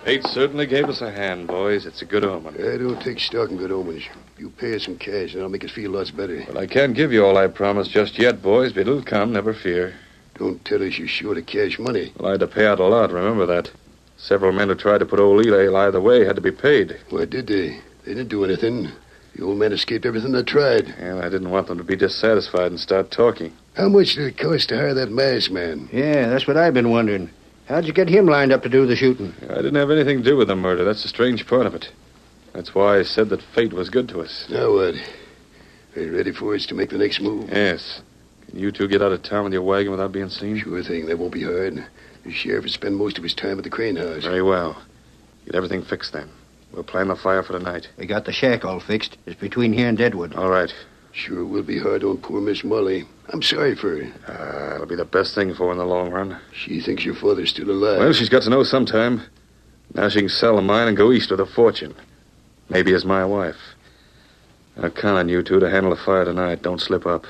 Fate 0.05 0.27
certainly 0.27 0.67
gave 0.67 0.89
us 0.89 1.03
a 1.03 1.11
hand, 1.11 1.47
boys. 1.47 1.85
It's 1.85 2.01
a 2.01 2.07
good 2.07 2.25
omen. 2.25 2.55
I 2.55 2.79
don't 2.79 3.01
take 3.03 3.21
stock 3.21 3.51
in 3.51 3.59
good 3.59 3.71
omens. 3.71 4.03
You 4.39 4.49
pay 4.51 4.75
us 4.75 4.85
some 4.85 4.97
cash, 4.97 5.35
and 5.35 5.43
I'll 5.43 5.51
make 5.51 5.63
us 5.63 5.71
feel 5.71 5.91
lots 5.91 6.11
better. 6.11 6.43
But 6.47 6.57
I 6.57 6.67
can't 6.67 6.95
give 6.95 7.13
you 7.13 7.25
all 7.25 7.37
I 7.37 7.49
promised 7.49 7.91
just 7.91 8.19
yet, 8.19 8.41
boys, 8.41 8.73
but 8.73 8.81
it'll 8.81 9.03
come, 9.03 9.33
never 9.33 9.53
fear. 9.53 9.95
Don't 10.35 10.65
tell 10.65 10.83
us 10.83 10.97
you're 10.97 11.07
short 11.07 11.37
of 11.37 11.45
cash 11.45 11.79
money. 11.79 12.13
Well, 12.19 12.29
I 12.29 12.31
had 12.33 12.41
to 12.41 12.47
pay 12.47 12.67
out 12.67 12.81
a 12.81 12.87
lot, 12.87 13.13
remember 13.13 13.45
that. 13.47 13.71
Several 14.17 14.53
men 14.53 14.69
who 14.69 14.75
tried 14.75 14.99
to 14.99 15.07
put 15.07 15.21
old 15.21 15.45
Eli 15.45 15.91
the 15.91 16.01
way 16.01 16.25
had 16.25 16.37
to 16.37 16.43
be 16.43 16.51
paid. 16.51 16.99
Why 17.11 17.27
did 17.27 17.47
they? 17.47 17.81
They 18.05 18.15
didn't 18.15 18.29
do 18.29 18.45
anything. 18.45 18.89
The 19.35 19.45
old 19.45 19.59
man 19.59 19.73
escaped 19.73 20.07
everything 20.07 20.33
they 20.33 20.43
tried. 20.43 20.89
And 20.99 21.21
I 21.21 21.29
didn't 21.29 21.51
want 21.51 21.69
them 21.69 21.79
to 21.79 21.85
be 21.85 21.95
dissatisfied 21.95 22.71
and 22.71 22.81
start 22.81 23.11
talking. 23.11 23.53
How 23.75 23.89
much 23.89 24.15
did 24.15 24.27
it 24.27 24.39
cost 24.39 24.71
to 24.71 24.77
hire 24.77 24.95
that 24.95 25.13
masked 25.13 25.53
man? 25.53 25.91
Yeah, 25.93 26.29
that's 26.29 26.47
what 26.47 26.57
I've 26.57 26.75
been 26.75 26.91
wondering. 26.91 27.31
How'd 27.71 27.85
you 27.85 27.93
get 27.93 28.09
him 28.09 28.27
lined 28.27 28.51
up 28.51 28.65
to 28.65 28.69
do 28.69 28.85
the 28.85 28.97
shooting? 28.97 29.33
I 29.45 29.55
didn't 29.55 29.77
have 29.77 29.93
anything 29.93 30.19
to 30.19 30.25
do 30.25 30.37
with 30.37 30.49
the 30.49 30.57
murder. 30.57 30.83
That's 30.83 31.03
the 31.03 31.09
strange 31.09 31.47
part 31.47 31.67
of 31.67 31.75
it. 31.77 31.89
That's 32.53 32.75
why 32.75 32.99
I 32.99 33.05
said 33.05 33.29
that 33.29 33.41
fate 33.55 33.73
was 33.73 33.89
good 33.89 34.09
to 34.09 34.23
us. 34.23 34.49
Now 34.51 34.73
what? 34.73 34.97
Are 35.95 36.03
you 36.03 36.17
ready 36.17 36.33
for 36.33 36.53
us 36.53 36.67
to 36.67 36.75
make 36.75 36.91
the 36.91 36.99
next 36.99 37.21
move? 37.21 37.49
Yes. 37.49 38.03
Can 38.49 38.59
you 38.59 38.73
two 38.73 38.89
get 38.89 39.03
out 39.03 39.13
of 39.13 39.23
town 39.23 39.45
with 39.45 39.53
your 39.53 39.63
wagon 39.63 39.93
without 39.93 40.11
being 40.11 40.31
seen? 40.31 40.59
Sure 40.59 40.83
thing. 40.83 41.07
That 41.07 41.21
won't 41.21 41.33
be 41.33 41.45
hard. 41.45 41.87
The 42.25 42.33
sheriff 42.33 42.65
will 42.65 42.73
spend 42.73 42.97
most 42.97 43.19
of 43.19 43.23
his 43.23 43.35
time 43.35 43.59
at 43.59 43.63
the 43.63 43.71
crane 43.71 43.95
house. 43.95 44.25
Very 44.25 44.43
well. 44.43 44.83
Get 45.45 45.55
everything 45.55 45.83
fixed 45.83 46.13
then. 46.13 46.29
We'll 46.73 46.83
plan 46.83 47.07
the 47.07 47.15
fire 47.15 47.45
for 47.45 47.53
tonight. 47.53 47.87
We 47.97 48.07
got 48.07 48.25
the 48.25 48.33
shack 48.33 48.65
all 48.65 48.81
fixed. 48.81 49.17
It's 49.27 49.41
between 49.41 49.73
here 49.73 49.89
and 49.89 49.97
Deadwood. 49.97 50.35
All 50.35 50.51
right. 50.51 50.75
Sure 51.13 51.41
it 51.41 51.47
will 51.47 51.63
be 51.63 51.79
hard 51.79 52.05
on 52.05 52.19
poor 52.19 52.41
Miss 52.41 52.63
Molly. 52.63 53.05
I'm 53.29 53.43
sorry 53.43 53.75
for 53.75 53.97
her. 53.97 54.13
Uh, 54.29 54.75
it'll 54.77 54.87
be 54.87 54.97
the 54.97 55.05
best 55.05 55.35
thing 55.35 55.55
for 55.55 55.67
her 55.67 55.73
in 55.73 55.79
the 55.79 55.85
long 55.85 56.11
run. 56.11 56.39
She 56.53 56.81
thinks 56.81 57.05
your 57.05 57.15
father's 57.15 57.51
still 57.51 57.71
alive. 57.71 57.99
Well, 57.99 58.13
she's 58.13 58.29
got 58.29 58.43
to 58.43 58.51
know 58.51 58.63
sometime. 58.63 59.23
Now 59.95 60.09
she 60.09 60.21
can 60.21 60.29
sell 60.29 60.57
the 60.57 60.63
mine 60.63 60.89
and 60.89 60.97
go 60.97 61.13
east 61.13 61.31
with 61.31 61.41
a 61.41 61.47
fortune. 61.47 61.95
Maybe 62.69 62.95
as 62.95 63.05
my 63.05 63.25
wife. 63.25 63.57
I'll 64.81 64.91
count 64.91 65.19
on 65.19 65.29
you 65.29 65.43
two 65.43 65.59
to 65.61 65.69
handle 65.69 65.95
the 65.95 66.01
fire 66.01 66.25
tonight. 66.25 66.63
Don't 66.63 66.81
slip 66.81 67.07
up. 67.07 67.27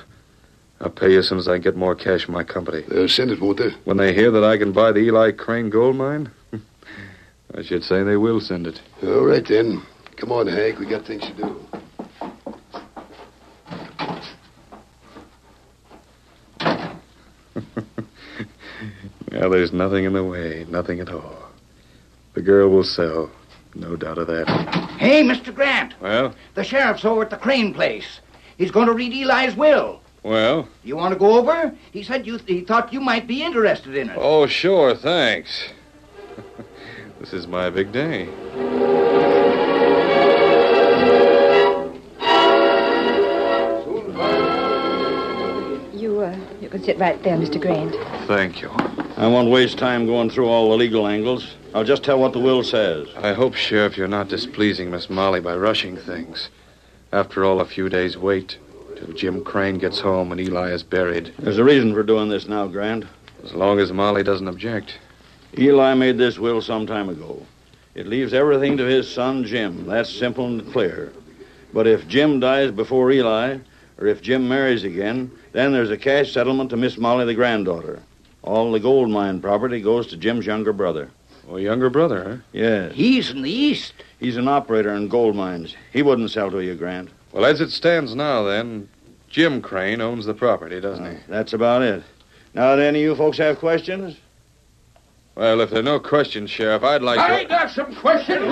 I'll 0.81 0.91
pay 0.91 1.13
you 1.13 1.19
as 1.19 1.29
soon 1.29 1.39
as 1.39 1.49
I 1.49 1.59
get 1.59 1.77
more 1.77 1.95
cash 1.95 2.25
from 2.25 2.35
my 2.35 2.45
company. 2.45 2.85
They'll 2.89 3.09
send 3.09 3.31
it, 3.31 3.41
won't 3.41 3.59
they? 3.59 3.71
When 3.85 3.97
they 3.97 4.15
hear 4.15 4.31
that 4.31 4.45
I 4.45 4.57
can 4.57 4.73
buy 4.73 4.93
the 4.93 5.01
Eli 5.01 5.33
Crane 5.33 5.69
gold 5.69 5.97
mine, 5.97 6.31
I 7.55 7.63
should 7.63 7.85
say 7.85 8.03
they 8.03 8.17
will 8.17 8.41
send 8.41 8.67
it. 8.67 8.81
All 9.03 9.25
right, 9.27 9.47
then. 9.47 9.83
Come 10.17 10.33
on, 10.33 10.47
Hank. 10.47 10.79
We 10.79 10.87
got 10.87 11.07
things 11.07 11.23
to 11.23 11.35
do. 11.35 11.61
Now, 19.41 19.49
there's 19.49 19.73
nothing 19.73 20.05
in 20.05 20.13
the 20.13 20.23
way, 20.23 20.67
nothing 20.69 21.01
at 21.01 21.09
all. 21.09 21.35
The 22.35 22.43
girl 22.43 22.69
will 22.69 22.85
sell, 22.85 23.31
no 23.75 23.97
doubt 23.97 24.19
of 24.19 24.27
that. 24.27 24.47
Hey, 24.99 25.23
Mr. 25.23 25.55
Grant. 25.55 25.95
Well, 25.99 26.35
The 26.55 26.63
sheriff's 26.63 27.07
over 27.07 27.23
at 27.23 27.31
the 27.31 27.39
Crane 27.39 27.73
place. 27.73 28.21
He's 28.59 28.71
going 28.71 28.87
to 28.87 28.93
read 28.93 29.15
Eli's 29.15 29.57
will. 29.57 30.03
well. 30.23 30.69
You 30.85 30.97
want 30.97 31.15
to 31.15 31.19
go 31.19 31.39
over? 31.39 31.75
He 31.91 32.03
said 32.03 32.27
you 32.27 32.37
he 32.47 32.61
thought 32.61 32.93
you 32.93 33.01
might 33.01 33.27
be 33.27 33.43
interested 33.43 33.97
in 33.97 34.11
it. 34.11 34.19
Oh, 34.21 34.47
sure, 34.47 34.95
thanks. 34.95 35.71
this 37.21 37.33
is 37.33 37.47
my 37.47 37.71
big 37.71 37.93
day. 37.93 38.29
You, 45.93 46.21
uh, 46.21 46.39
you 46.61 46.69
can 46.69 46.83
sit 46.83 46.99
right 46.99 47.23
there, 47.23 47.37
Mr. 47.37 47.61
Grant. 47.61 47.95
Thank 48.27 48.63
you. 48.63 49.00
I 49.21 49.27
won't 49.27 49.51
waste 49.51 49.77
time 49.77 50.07
going 50.07 50.31
through 50.31 50.49
all 50.49 50.71
the 50.71 50.79
legal 50.79 51.07
angles. 51.07 51.55
I'll 51.75 51.85
just 51.85 52.03
tell 52.03 52.19
what 52.19 52.33
the 52.33 52.39
will 52.39 52.63
says. 52.63 53.07
I 53.19 53.35
hope, 53.35 53.55
Sheriff, 53.55 53.99
you're 53.99 54.09
not 54.09 54.29
displeasing 54.29 54.91
Miss 54.91 55.11
Molly 55.11 55.41
by 55.41 55.57
rushing 55.57 55.95
things. 55.95 56.49
After 57.13 57.45
all, 57.45 57.61
a 57.61 57.67
few 57.67 57.91
days 57.91 58.17
wait 58.17 58.57
till 58.97 59.13
Jim 59.13 59.45
Crane 59.45 59.77
gets 59.77 60.01
home 60.01 60.33
and 60.33 60.41
Eli 60.41 60.71
is 60.71 60.83
buried. 60.83 61.35
There's 61.39 61.59
a 61.59 61.65
reason 61.65 61.93
for 61.93 62.03
doing 62.03 62.31
this 62.31 62.49
now, 62.49 62.67
Grant. 62.67 63.05
As 63.45 63.53
long 63.53 63.79
as 63.79 63.93
Molly 63.93 64.23
doesn't 64.23 64.49
object. 64.49 64.99
Eli 65.59 65.93
made 65.93 66.17
this 66.17 66.39
will 66.39 66.63
some 66.63 66.87
time 66.87 67.11
ago. 67.11 67.45
It 67.95 68.07
leaves 68.07 68.33
everything 68.33 68.79
to 68.79 68.85
his 68.85 69.07
son, 69.07 69.45
Jim. 69.45 69.85
That's 69.85 70.09
simple 70.09 70.47
and 70.47 70.73
clear. 70.73 71.13
But 71.75 71.87
if 71.87 72.09
Jim 72.09 72.41
dies 72.41 72.71
before 72.71 73.11
Eli, 73.11 73.59
or 73.99 74.07
if 74.07 74.23
Jim 74.23 74.49
marries 74.49 74.85
again, 74.85 75.31
then 75.53 75.75
there's 75.75 75.91
a 75.91 75.99
cash 75.99 76.33
settlement 76.33 76.71
to 76.71 76.79
Miss 76.79 76.97
Molly, 76.97 77.27
the 77.27 77.35
granddaughter. 77.35 78.01
All 78.43 78.73
the 78.73 78.81
gold 78.81 79.11
mine 79.11 79.41
property 79.41 79.81
goes 79.81 80.07
to 80.09 80.17
Jim's 80.17 80.47
younger 80.47 80.73
brother. 80.73 81.11
Oh, 81.49 81.57
younger 81.57 81.91
brother, 81.91 82.25
huh? 82.25 82.37
Yes. 82.53 82.95
He's 82.95 83.31
in 83.31 83.43
the 83.43 83.51
east. 83.51 83.93
He's 84.19 84.37
an 84.37 84.49
operator 84.49 84.95
in 84.95 85.09
gold 85.09 85.35
mines. 85.37 85.75
He 85.93 86.03
wouldn't 86.03 86.31
sell 86.31 86.51
to 86.51 86.61
you, 86.61 86.75
Grant. 86.75 87.11
Well, 87.33 87.45
as 87.45 87.61
it 87.61 87.71
stands 87.71 88.15
now, 88.15 88.45
then, 88.45 88.89
Jim 89.29 89.61
Crane 89.61 90.01
owns 90.01 90.27
the 90.27 90.35
property, 90.35 90.81
doesn't 90.81 91.05
he? 91.05 91.19
That's 91.29 91.53
about 91.53 91.83
it. 91.83 92.03
Now, 92.55 92.77
do 92.77 92.83
any 92.83 93.01
of 93.01 93.05
you 93.05 93.15
folks 93.15 93.39
have 93.39 93.59
questions? 93.59 94.17
Well, 95.41 95.63
if 95.63 95.71
there 95.71 95.79
are 95.79 95.83
no 95.83 95.99
questions, 95.99 96.51
Sheriff, 96.51 96.83
I'd 96.83 97.01
like 97.01 97.17
to. 97.19 97.25
I 97.25 97.45
to. 97.45 97.49
got 97.49 97.71
some 97.71 97.95
questions. 97.95 98.45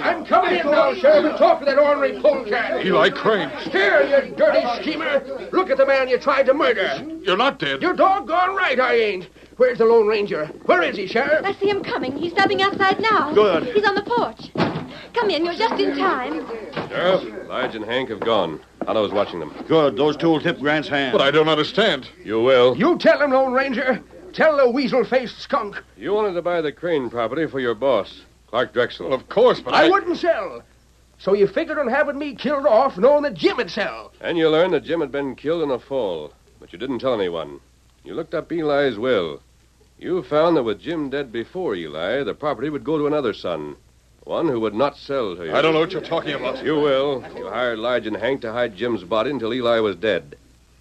I'm 0.00 0.24
coming 0.24 0.60
in 0.60 0.66
now, 0.66 0.94
Sheriff, 0.94 1.24
and 1.24 1.36
talk 1.36 1.58
to 1.58 1.64
that 1.64 1.80
ornery 1.80 2.22
polecat. 2.22 2.86
Eli 2.86 3.10
Crane. 3.10 3.50
Here, 3.72 4.04
you 4.04 4.36
dirty 4.36 4.64
schemer. 4.80 5.48
Look 5.50 5.68
at 5.68 5.78
the 5.78 5.84
man 5.84 6.06
you 6.06 6.16
tried 6.16 6.44
to 6.44 6.54
murder. 6.54 7.04
You're 7.22 7.36
not 7.36 7.58
dead. 7.58 7.82
You're 7.82 7.96
doggone 7.96 8.54
right 8.54 8.78
I 8.78 8.94
ain't. 8.94 9.28
Where's 9.56 9.78
the 9.78 9.84
Lone 9.84 10.06
Ranger? 10.06 10.46
Where 10.66 10.80
is 10.80 10.96
he, 10.96 11.08
Sheriff? 11.08 11.44
I 11.44 11.54
see 11.54 11.68
him 11.68 11.82
coming. 11.82 12.16
He's 12.16 12.30
stopping 12.30 12.62
outside 12.62 13.00
now. 13.00 13.34
Good. 13.34 13.74
He's 13.74 13.84
on 13.84 13.96
the 13.96 14.02
porch. 14.02 14.52
Come 15.14 15.30
in. 15.30 15.44
You're 15.44 15.54
just 15.54 15.74
in 15.80 15.96
time. 15.96 16.46
Sheriff, 16.88 17.48
Lige 17.48 17.74
and 17.74 17.84
Hank 17.84 18.10
have 18.10 18.20
gone. 18.20 18.60
Tonto's 18.84 19.10
watching 19.10 19.40
them. 19.40 19.52
Good. 19.66 19.96
Those 19.96 20.16
two 20.16 20.28
will 20.30 20.40
tip 20.40 20.60
Grant's 20.60 20.88
hand. 20.88 21.10
But 21.10 21.20
I 21.20 21.32
don't 21.32 21.48
understand. 21.48 22.08
You 22.22 22.40
will. 22.40 22.76
You 22.78 22.96
tell 22.96 23.20
him, 23.20 23.32
Lone 23.32 23.52
Ranger. 23.52 24.04
Tell 24.38 24.56
the 24.56 24.70
weasel-faced 24.70 25.40
skunk. 25.40 25.82
You 25.96 26.12
wanted 26.12 26.34
to 26.34 26.42
buy 26.42 26.60
the 26.60 26.70
Crane 26.70 27.10
property 27.10 27.48
for 27.48 27.58
your 27.58 27.74
boss, 27.74 28.22
Clark 28.46 28.72
Drexel. 28.72 29.08
Well, 29.08 29.18
of 29.18 29.28
course, 29.28 29.58
but 29.58 29.74
I, 29.74 29.86
I... 29.86 29.90
wouldn't 29.90 30.16
sell. 30.16 30.62
So 31.18 31.34
you 31.34 31.48
figured 31.48 31.76
on 31.76 31.88
having 31.88 32.16
me 32.16 32.36
killed 32.36 32.64
off, 32.64 32.96
knowing 32.96 33.24
that 33.24 33.34
Jim 33.34 33.56
would 33.56 33.68
sell. 33.68 34.12
And 34.20 34.38
you 34.38 34.48
learned 34.48 34.74
that 34.74 34.84
Jim 34.84 35.00
had 35.00 35.10
been 35.10 35.34
killed 35.34 35.64
in 35.64 35.72
a 35.72 35.78
fall, 35.80 36.32
but 36.60 36.72
you 36.72 36.78
didn't 36.78 37.00
tell 37.00 37.14
anyone. 37.14 37.58
You 38.04 38.14
looked 38.14 38.32
up 38.32 38.52
Eli's 38.52 38.96
will. 38.96 39.42
You 39.98 40.22
found 40.22 40.56
that 40.56 40.62
with 40.62 40.80
Jim 40.80 41.10
dead 41.10 41.32
before 41.32 41.74
Eli, 41.74 42.22
the 42.22 42.32
property 42.32 42.70
would 42.70 42.84
go 42.84 42.96
to 42.96 43.08
another 43.08 43.34
son, 43.34 43.74
one 44.22 44.46
who 44.46 44.60
would 44.60 44.72
not 44.72 44.96
sell 44.96 45.34
to 45.34 45.46
you. 45.46 45.52
I 45.52 45.60
don't 45.60 45.74
know 45.74 45.80
what 45.80 45.90
you're 45.90 46.00
talking 46.00 46.34
about. 46.34 46.64
You 46.64 46.76
will. 46.76 47.24
You 47.36 47.48
hired 47.48 47.80
Lige 47.80 48.06
and 48.06 48.16
Hank 48.16 48.42
to 48.42 48.52
hide 48.52 48.76
Jim's 48.76 49.02
body 49.02 49.30
until 49.30 49.52
Eli 49.52 49.80
was 49.80 49.96
dead. 49.96 50.36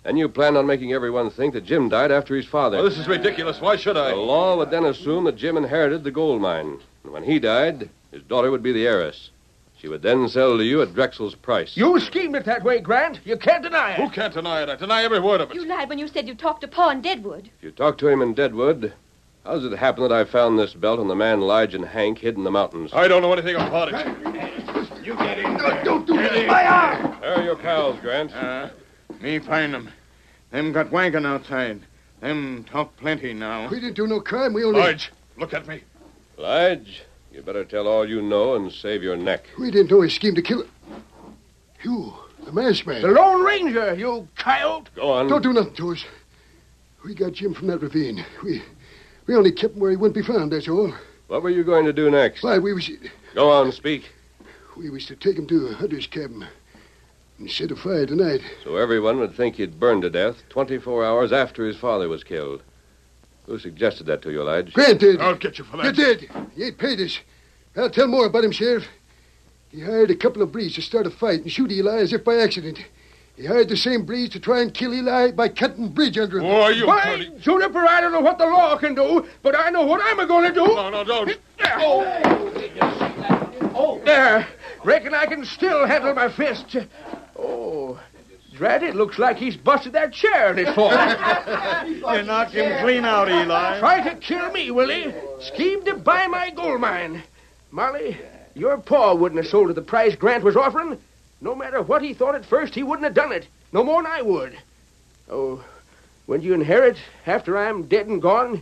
And 0.08 0.18
you 0.18 0.30
planned 0.30 0.56
on 0.56 0.66
making 0.66 0.94
everyone 0.94 1.30
think 1.30 1.54
that 1.54 1.66
Jim 1.66 1.90
died 1.90 2.14
after 2.14 2.34
his 2.34 2.46
father. 2.46 2.78
Well, 2.78 2.86
this 2.86 2.98
is 2.98 3.10
ridiculous. 3.10 3.60
Why 3.60 3.76
should 3.76 3.98
I? 3.98 4.12
The 4.12 4.16
law 4.16 4.56
would 4.56 4.72
then 4.72 4.86
assume 4.86 5.26
that 5.26 5.36
Jim 5.36 5.58
inherited 5.58 6.06
the 6.06 6.12
gold 6.12 6.42
mine. 6.42 6.80
And 7.04 7.12
when 7.12 7.24
he 7.24 7.40
died, 7.40 7.90
his 8.12 8.24
daughter 8.24 8.50
would 8.50 8.64
be 8.64 8.72
the 8.72 8.88
heiress. 8.88 9.32
She 9.78 9.90
would 9.90 10.02
then 10.02 10.30
sell 10.30 10.58
to 10.58 10.64
you 10.64 10.82
at 10.82 10.94
Drexel's 10.94 11.36
price. 11.36 11.76
You 11.76 12.00
schemed 12.00 12.38
it 12.38 12.46
that 12.46 12.64
way, 12.64 12.80
Grant. 12.80 13.20
You 13.26 13.36
can't 13.36 13.62
deny 13.62 13.92
it. 13.92 14.00
Who 14.00 14.10
can't 14.10 14.34
deny 14.34 14.64
it? 14.64 14.70
I 14.70 14.78
deny 14.78 15.04
every 15.04 15.20
word 15.20 15.42
of 15.42 15.52
it. 15.52 15.56
You 15.56 15.66
lied 15.66 15.90
when 15.90 16.00
you 16.00 16.08
said 16.08 16.26
you 16.26 16.36
talked 16.36 16.62
to 16.62 16.70
Pa 16.70 16.90
in 16.92 17.02
Deadwood. 17.02 17.50
If 17.58 17.64
you 17.64 17.72
talked 17.72 18.00
to 18.00 18.08
him 18.08 18.22
in 18.22 18.34
Deadwood, 18.34 18.94
how 19.44 19.56
does 19.56 19.66
it 19.66 19.78
happen 19.78 20.04
that 20.04 20.14
I 20.14 20.24
found 20.24 20.58
this 20.58 20.74
belt 20.74 21.02
on 21.02 21.10
the 21.10 21.16
man 21.16 21.42
Lige 21.42 21.76
and 21.76 21.84
Hank 21.84 22.20
hid 22.20 22.38
in 22.38 22.46
the 22.46 22.52
mountains? 22.52 22.92
I 22.94 23.10
don't 23.10 23.22
know 23.22 23.34
anything 23.34 23.58
about 23.58 23.90
it. 23.94 25.06
You 25.06 25.18
get 25.18 25.38
in 25.38 25.58
there. 25.58 25.84
Don't 25.84 26.08
do 26.08 26.16
that. 26.16 27.20
There 27.20 27.36
are 27.36 27.44
your 27.44 27.58
pals, 27.58 28.00
Grant. 28.00 28.34
Uh, 28.34 28.70
me 29.22 29.40
find 29.40 29.74
them. 29.74 29.90
Them 30.52 30.72
got 30.72 30.92
wagon 30.92 31.26
outside. 31.26 31.82
Them 32.22 32.66
talk 32.70 32.96
plenty 32.98 33.34
now. 33.34 33.70
We 33.70 33.80
didn't 33.80 33.96
do 33.96 34.08
no 34.08 34.20
crime. 34.20 34.54
We 34.54 34.64
only. 34.64 34.82
Lige, 34.82 35.12
look 35.38 35.54
at 35.54 35.68
me. 35.68 35.82
Lige, 36.38 37.04
you 37.32 37.42
better 37.42 37.66
tell 37.66 37.88
all 37.88 38.08
you 38.08 38.22
know 38.22 38.56
and 38.56 38.72
save 38.72 39.04
your 39.04 39.18
neck. 39.18 39.46
We 39.60 39.72
didn't 39.72 39.92
know 39.92 40.02
he 40.02 40.10
schemed 40.10 40.36
to 40.38 40.42
kill. 40.42 40.66
You, 41.84 42.14
the 42.46 42.52
masked 42.52 42.88
man. 42.88 43.02
The 43.02 43.10
Lone 43.10 43.44
Ranger, 43.44 43.94
you 43.94 44.28
coyote. 44.36 44.90
Go 44.96 45.12
on. 45.12 45.28
Don't 45.28 45.44
do 45.44 45.54
nothing 45.54 45.76
to 45.76 45.92
us. 45.92 46.04
We 47.06 47.14
got 47.14 47.34
Jim 47.34 47.54
from 47.54 47.68
that 47.68 47.82
ravine. 47.82 48.26
We 48.44 48.64
we 49.28 49.36
only 49.36 49.52
kept 49.52 49.76
him 49.76 49.82
where 49.82 49.92
he 49.92 49.98
wouldn't 49.98 50.16
be 50.16 50.22
found, 50.22 50.52
that's 50.54 50.70
all. 50.70 50.94
What 51.28 51.44
were 51.44 51.50
you 51.50 51.64
going 51.64 51.86
to 51.86 51.94
do 51.94 52.10
next? 52.10 52.44
Why, 52.44 52.58
we 52.58 52.74
was 52.74 52.90
Go 53.36 53.52
on, 53.52 53.72
speak. 53.74 54.10
we 54.78 54.90
was 54.90 55.06
to 55.08 55.16
take 55.18 55.38
him 55.38 55.46
to 55.48 55.68
a 55.68 55.74
hunter's 55.74 56.08
cabin 56.08 56.44
and 56.44 56.52
set 57.46 57.72
a 57.72 57.76
fire 57.76 58.06
tonight. 58.06 58.42
So 58.64 58.78
everyone 58.78 59.20
would 59.20 59.36
think 59.36 59.56
he'd 59.56 59.80
burned 59.80 60.02
to 60.02 60.10
death 60.10 60.38
24 60.50 61.06
hours 61.06 61.32
after 61.32 61.66
his 61.66 61.78
father 61.78 62.10
was 62.10 62.24
killed. 62.24 62.64
Who 63.46 63.60
suggested 63.60 64.08
that 64.08 64.22
to 64.24 64.32
you, 64.32 64.44
Lige? 64.44 64.74
Grant 64.74 65.00
did. 65.00 65.22
I'll 65.22 65.36
get 65.36 65.58
you 65.58 65.64
for 65.64 65.78
that. 65.78 65.86
You 65.86 65.92
did. 65.92 66.30
He 66.56 66.64
ain't 66.66 66.78
paid 66.78 67.00
us. 67.00 67.20
I'll 67.76 67.90
tell 67.90 68.08
more 68.08 68.26
about 68.26 68.44
him, 68.44 68.52
Sheriff. 68.52 68.88
He 69.70 69.82
hired 69.82 70.10
a 70.12 70.16
couple 70.16 70.42
of 70.42 70.52
breeds 70.52 70.76
to 70.76 70.82
start 70.82 71.06
a 71.06 71.12
fight 71.12 71.42
and 71.42 71.52
shoot 71.52 71.72
Eli 71.72 71.98
as 72.00 72.12
if 72.12 72.24
by 72.24 72.38
accident. 72.38 72.80
He 73.36 73.46
hired 73.46 73.70
the 73.70 73.78
same 73.78 74.04
breeds 74.06 74.34
to 74.34 74.40
try 74.40 74.62
and 74.62 74.74
kill 74.74 74.94
Eli 74.94 75.32
by 75.32 75.48
cutting 75.50 75.90
bridge 75.90 76.18
under 76.18 76.40
him. 76.40 76.46
Oh, 76.46 76.68
you 76.70 76.88
Why, 76.88 77.04
dirty- 77.18 77.32
Juniper, 77.40 77.86
I 77.86 78.02
don't 78.02 78.12
know 78.12 78.20
what 78.22 78.40
the 78.40 78.48
law 78.48 78.76
can 78.78 78.96
do, 78.96 79.28
but 79.44 79.56
I 79.56 79.70
know 79.70 79.86
what 79.86 80.02
I'm 80.04 80.28
going 80.28 80.48
to 80.52 80.54
do. 80.54 80.66
No, 80.66 80.90
no, 80.90 81.04
don't. 81.04 81.38
There, 81.60 81.78
Oh, 83.80 84.02
there. 84.04 84.48
Reckon 84.84 85.14
I 85.14 85.26
can 85.28 85.46
still 85.46 85.86
handle 85.86 86.14
my 86.16 86.30
fist. 86.30 86.76
Oh, 87.38 88.00
drat 88.56 88.84
it, 88.84 88.96
looks 88.96 89.20
like 89.20 89.38
he's 89.38 89.56
busted 89.56 89.94
that 89.94 90.14
chair 90.14 90.52
in 90.52 90.66
his 90.66 90.74
fall. 90.76 90.90
You 91.88 92.24
knocked 92.24 92.54
him 92.54 92.82
clean 92.82 93.06
out, 93.06 93.30
Eli. 93.30 93.80
Try 93.80 94.02
to 94.10 94.16
kill 94.16 94.52
me, 94.52 94.72
will 94.72 94.90
he? 94.90 95.14
Scheme 95.42 95.84
to 95.86 95.96
buy 95.96 96.28
my 96.28 96.50
gold 96.50 96.82
mine. 96.82 97.24
Molly, 97.72 98.18
your 98.56 98.78
pa 98.78 99.14
wouldn't 99.14 99.42
have 99.42 99.50
sold 99.52 99.70
at 99.70 99.76
the 99.76 99.82
price 99.82 100.16
Grant 100.16 100.44
was 100.44 100.56
offering. 100.56 100.98
No 101.42 101.54
matter 101.54 101.82
what 101.82 102.02
he 102.02 102.14
thought 102.14 102.36
at 102.36 102.46
first, 102.46 102.74
he 102.74 102.84
wouldn't 102.84 103.04
have 103.04 103.14
done 103.14 103.32
it. 103.32 103.48
No 103.72 103.84
more 103.84 104.02
than 104.02 104.12
I 104.12 104.22
would. 104.22 104.58
Oh, 105.30 105.64
when 106.26 106.42
you 106.42 106.54
inherit 106.54 106.98
after 107.26 107.58
I'm 107.58 107.84
dead 107.84 108.08
and 108.08 108.22
gone, 108.22 108.62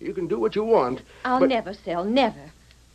you 0.00 0.12
can 0.12 0.26
do 0.26 0.38
what 0.38 0.54
you 0.54 0.64
want. 0.64 1.00
I'll 1.24 1.40
But- 1.40 1.48
never 1.48 1.72
sell, 1.74 2.04
never. 2.04 2.52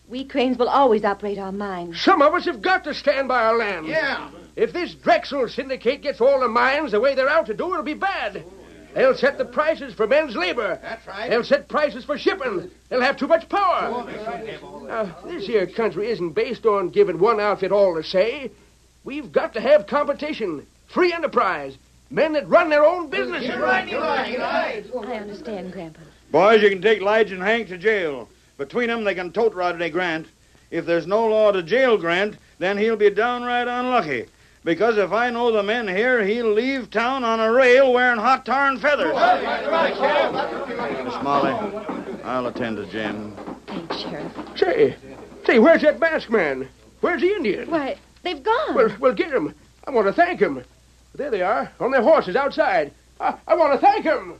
We 0.07 0.23
Cranes 0.23 0.57
will 0.57 0.69
always 0.69 1.03
operate 1.03 1.39
our 1.39 1.51
mines. 1.51 1.99
Some 1.99 2.21
of 2.21 2.33
us 2.33 2.45
have 2.45 2.61
got 2.61 2.83
to 2.83 2.93
stand 2.93 3.27
by 3.27 3.41
our 3.43 3.57
land. 3.57 3.87
Yeah. 3.87 4.29
If 4.55 4.71
this 4.71 4.93
Drexel 4.95 5.49
syndicate 5.49 6.01
gets 6.01 6.21
all 6.21 6.39
the 6.39 6.47
mines 6.47 6.91
the 6.91 6.99
way 6.99 7.13
they're 7.13 7.29
out 7.29 7.45
to 7.47 7.53
do, 7.53 7.71
it'll 7.73 7.83
be 7.83 7.93
bad. 7.93 8.43
They'll 8.93 9.13
set 9.13 9.37
the 9.37 9.43
prices 9.43 9.93
for 9.93 10.07
men's 10.07 10.37
labor. 10.37 10.79
That's 10.81 11.05
right. 11.05 11.29
They'll 11.29 11.43
set 11.43 11.67
prices 11.67 12.05
for 12.05 12.17
shipping. 12.17 12.71
They'll 12.87 13.01
have 13.01 13.17
too 13.17 13.27
much 13.27 13.49
power. 13.49 14.05
Now, 14.87 15.13
this 15.25 15.45
here 15.45 15.67
country 15.67 16.07
isn't 16.07 16.29
based 16.29 16.65
on 16.65 16.89
giving 16.89 17.19
one 17.19 17.41
outfit 17.41 17.73
all 17.73 17.93
the 17.93 18.03
say. 18.03 18.51
We've 19.03 19.33
got 19.33 19.53
to 19.53 19.61
have 19.61 19.87
competition, 19.87 20.65
free 20.87 21.11
enterprise, 21.11 21.77
men 22.09 22.31
that 22.33 22.47
run 22.47 22.69
their 22.69 22.85
own 22.85 23.09
businesses. 23.09 23.49
You're 23.49 23.59
right, 23.59 23.87
you're 23.87 23.99
right, 23.99 24.31
you're 24.31 24.39
right. 24.39 24.85
I 25.05 25.15
understand, 25.17 25.73
Grandpa. 25.73 25.99
Boys, 26.31 26.63
you 26.63 26.69
can 26.69 26.81
take 26.81 27.01
Lige 27.01 27.33
and 27.33 27.43
Hank 27.43 27.67
to 27.67 27.77
jail. 27.77 28.29
Between 28.57 28.87
them, 28.87 29.03
they 29.03 29.13
can 29.13 29.33
tote 29.33 29.53
Rodney 29.53 29.89
Grant. 29.89 30.27
If 30.71 30.85
there's 30.85 31.05
no 31.05 31.27
law 31.27 31.51
to 31.51 31.61
jail 31.61 31.97
Grant, 31.97 32.37
then 32.59 32.77
he'll 32.77 32.95
be 32.95 33.09
downright 33.09 33.67
unlucky. 33.67 34.25
Because 34.65 34.97
if 34.97 35.11
I 35.11 35.29
know 35.29 35.51
the 35.51 35.61
men 35.61 35.87
here, 35.87 36.25
he'll 36.25 36.51
leave 36.51 36.89
town 36.89 37.23
on 37.23 37.39
a 37.39 37.51
rail 37.51 37.93
wearing 37.93 38.17
hot 38.17 38.47
tar 38.47 38.67
and 38.67 38.81
feathers. 38.81 39.13
Miss 41.03 41.23
Molly, 41.23 41.53
I'll 42.23 42.47
attend 42.47 42.77
to 42.77 42.87
Jim. 42.87 43.37
Thanks, 43.67 43.97
Sheriff. 43.97 44.31
Say, 44.55 44.95
say, 45.45 45.59
where's 45.59 45.83
that 45.83 45.99
masked 45.99 46.31
man? 46.31 46.67
Where's 47.01 47.21
the 47.21 47.29
Indian? 47.29 47.69
Why, 47.69 47.95
they've 48.23 48.41
gone. 48.41 48.73
Well, 48.73 48.89
well, 48.99 49.13
get 49.13 49.31
him. 49.31 49.53
I 49.85 49.91
want 49.91 50.07
to 50.07 50.13
thank 50.13 50.39
him. 50.39 50.63
There 51.13 51.29
they 51.29 51.43
are, 51.43 51.71
on 51.79 51.91
their 51.91 52.01
horses 52.01 52.35
outside. 52.35 52.91
I, 53.19 53.35
I 53.47 53.53
want 53.53 53.73
to 53.73 53.85
thank 53.85 54.03
him. 54.03 54.39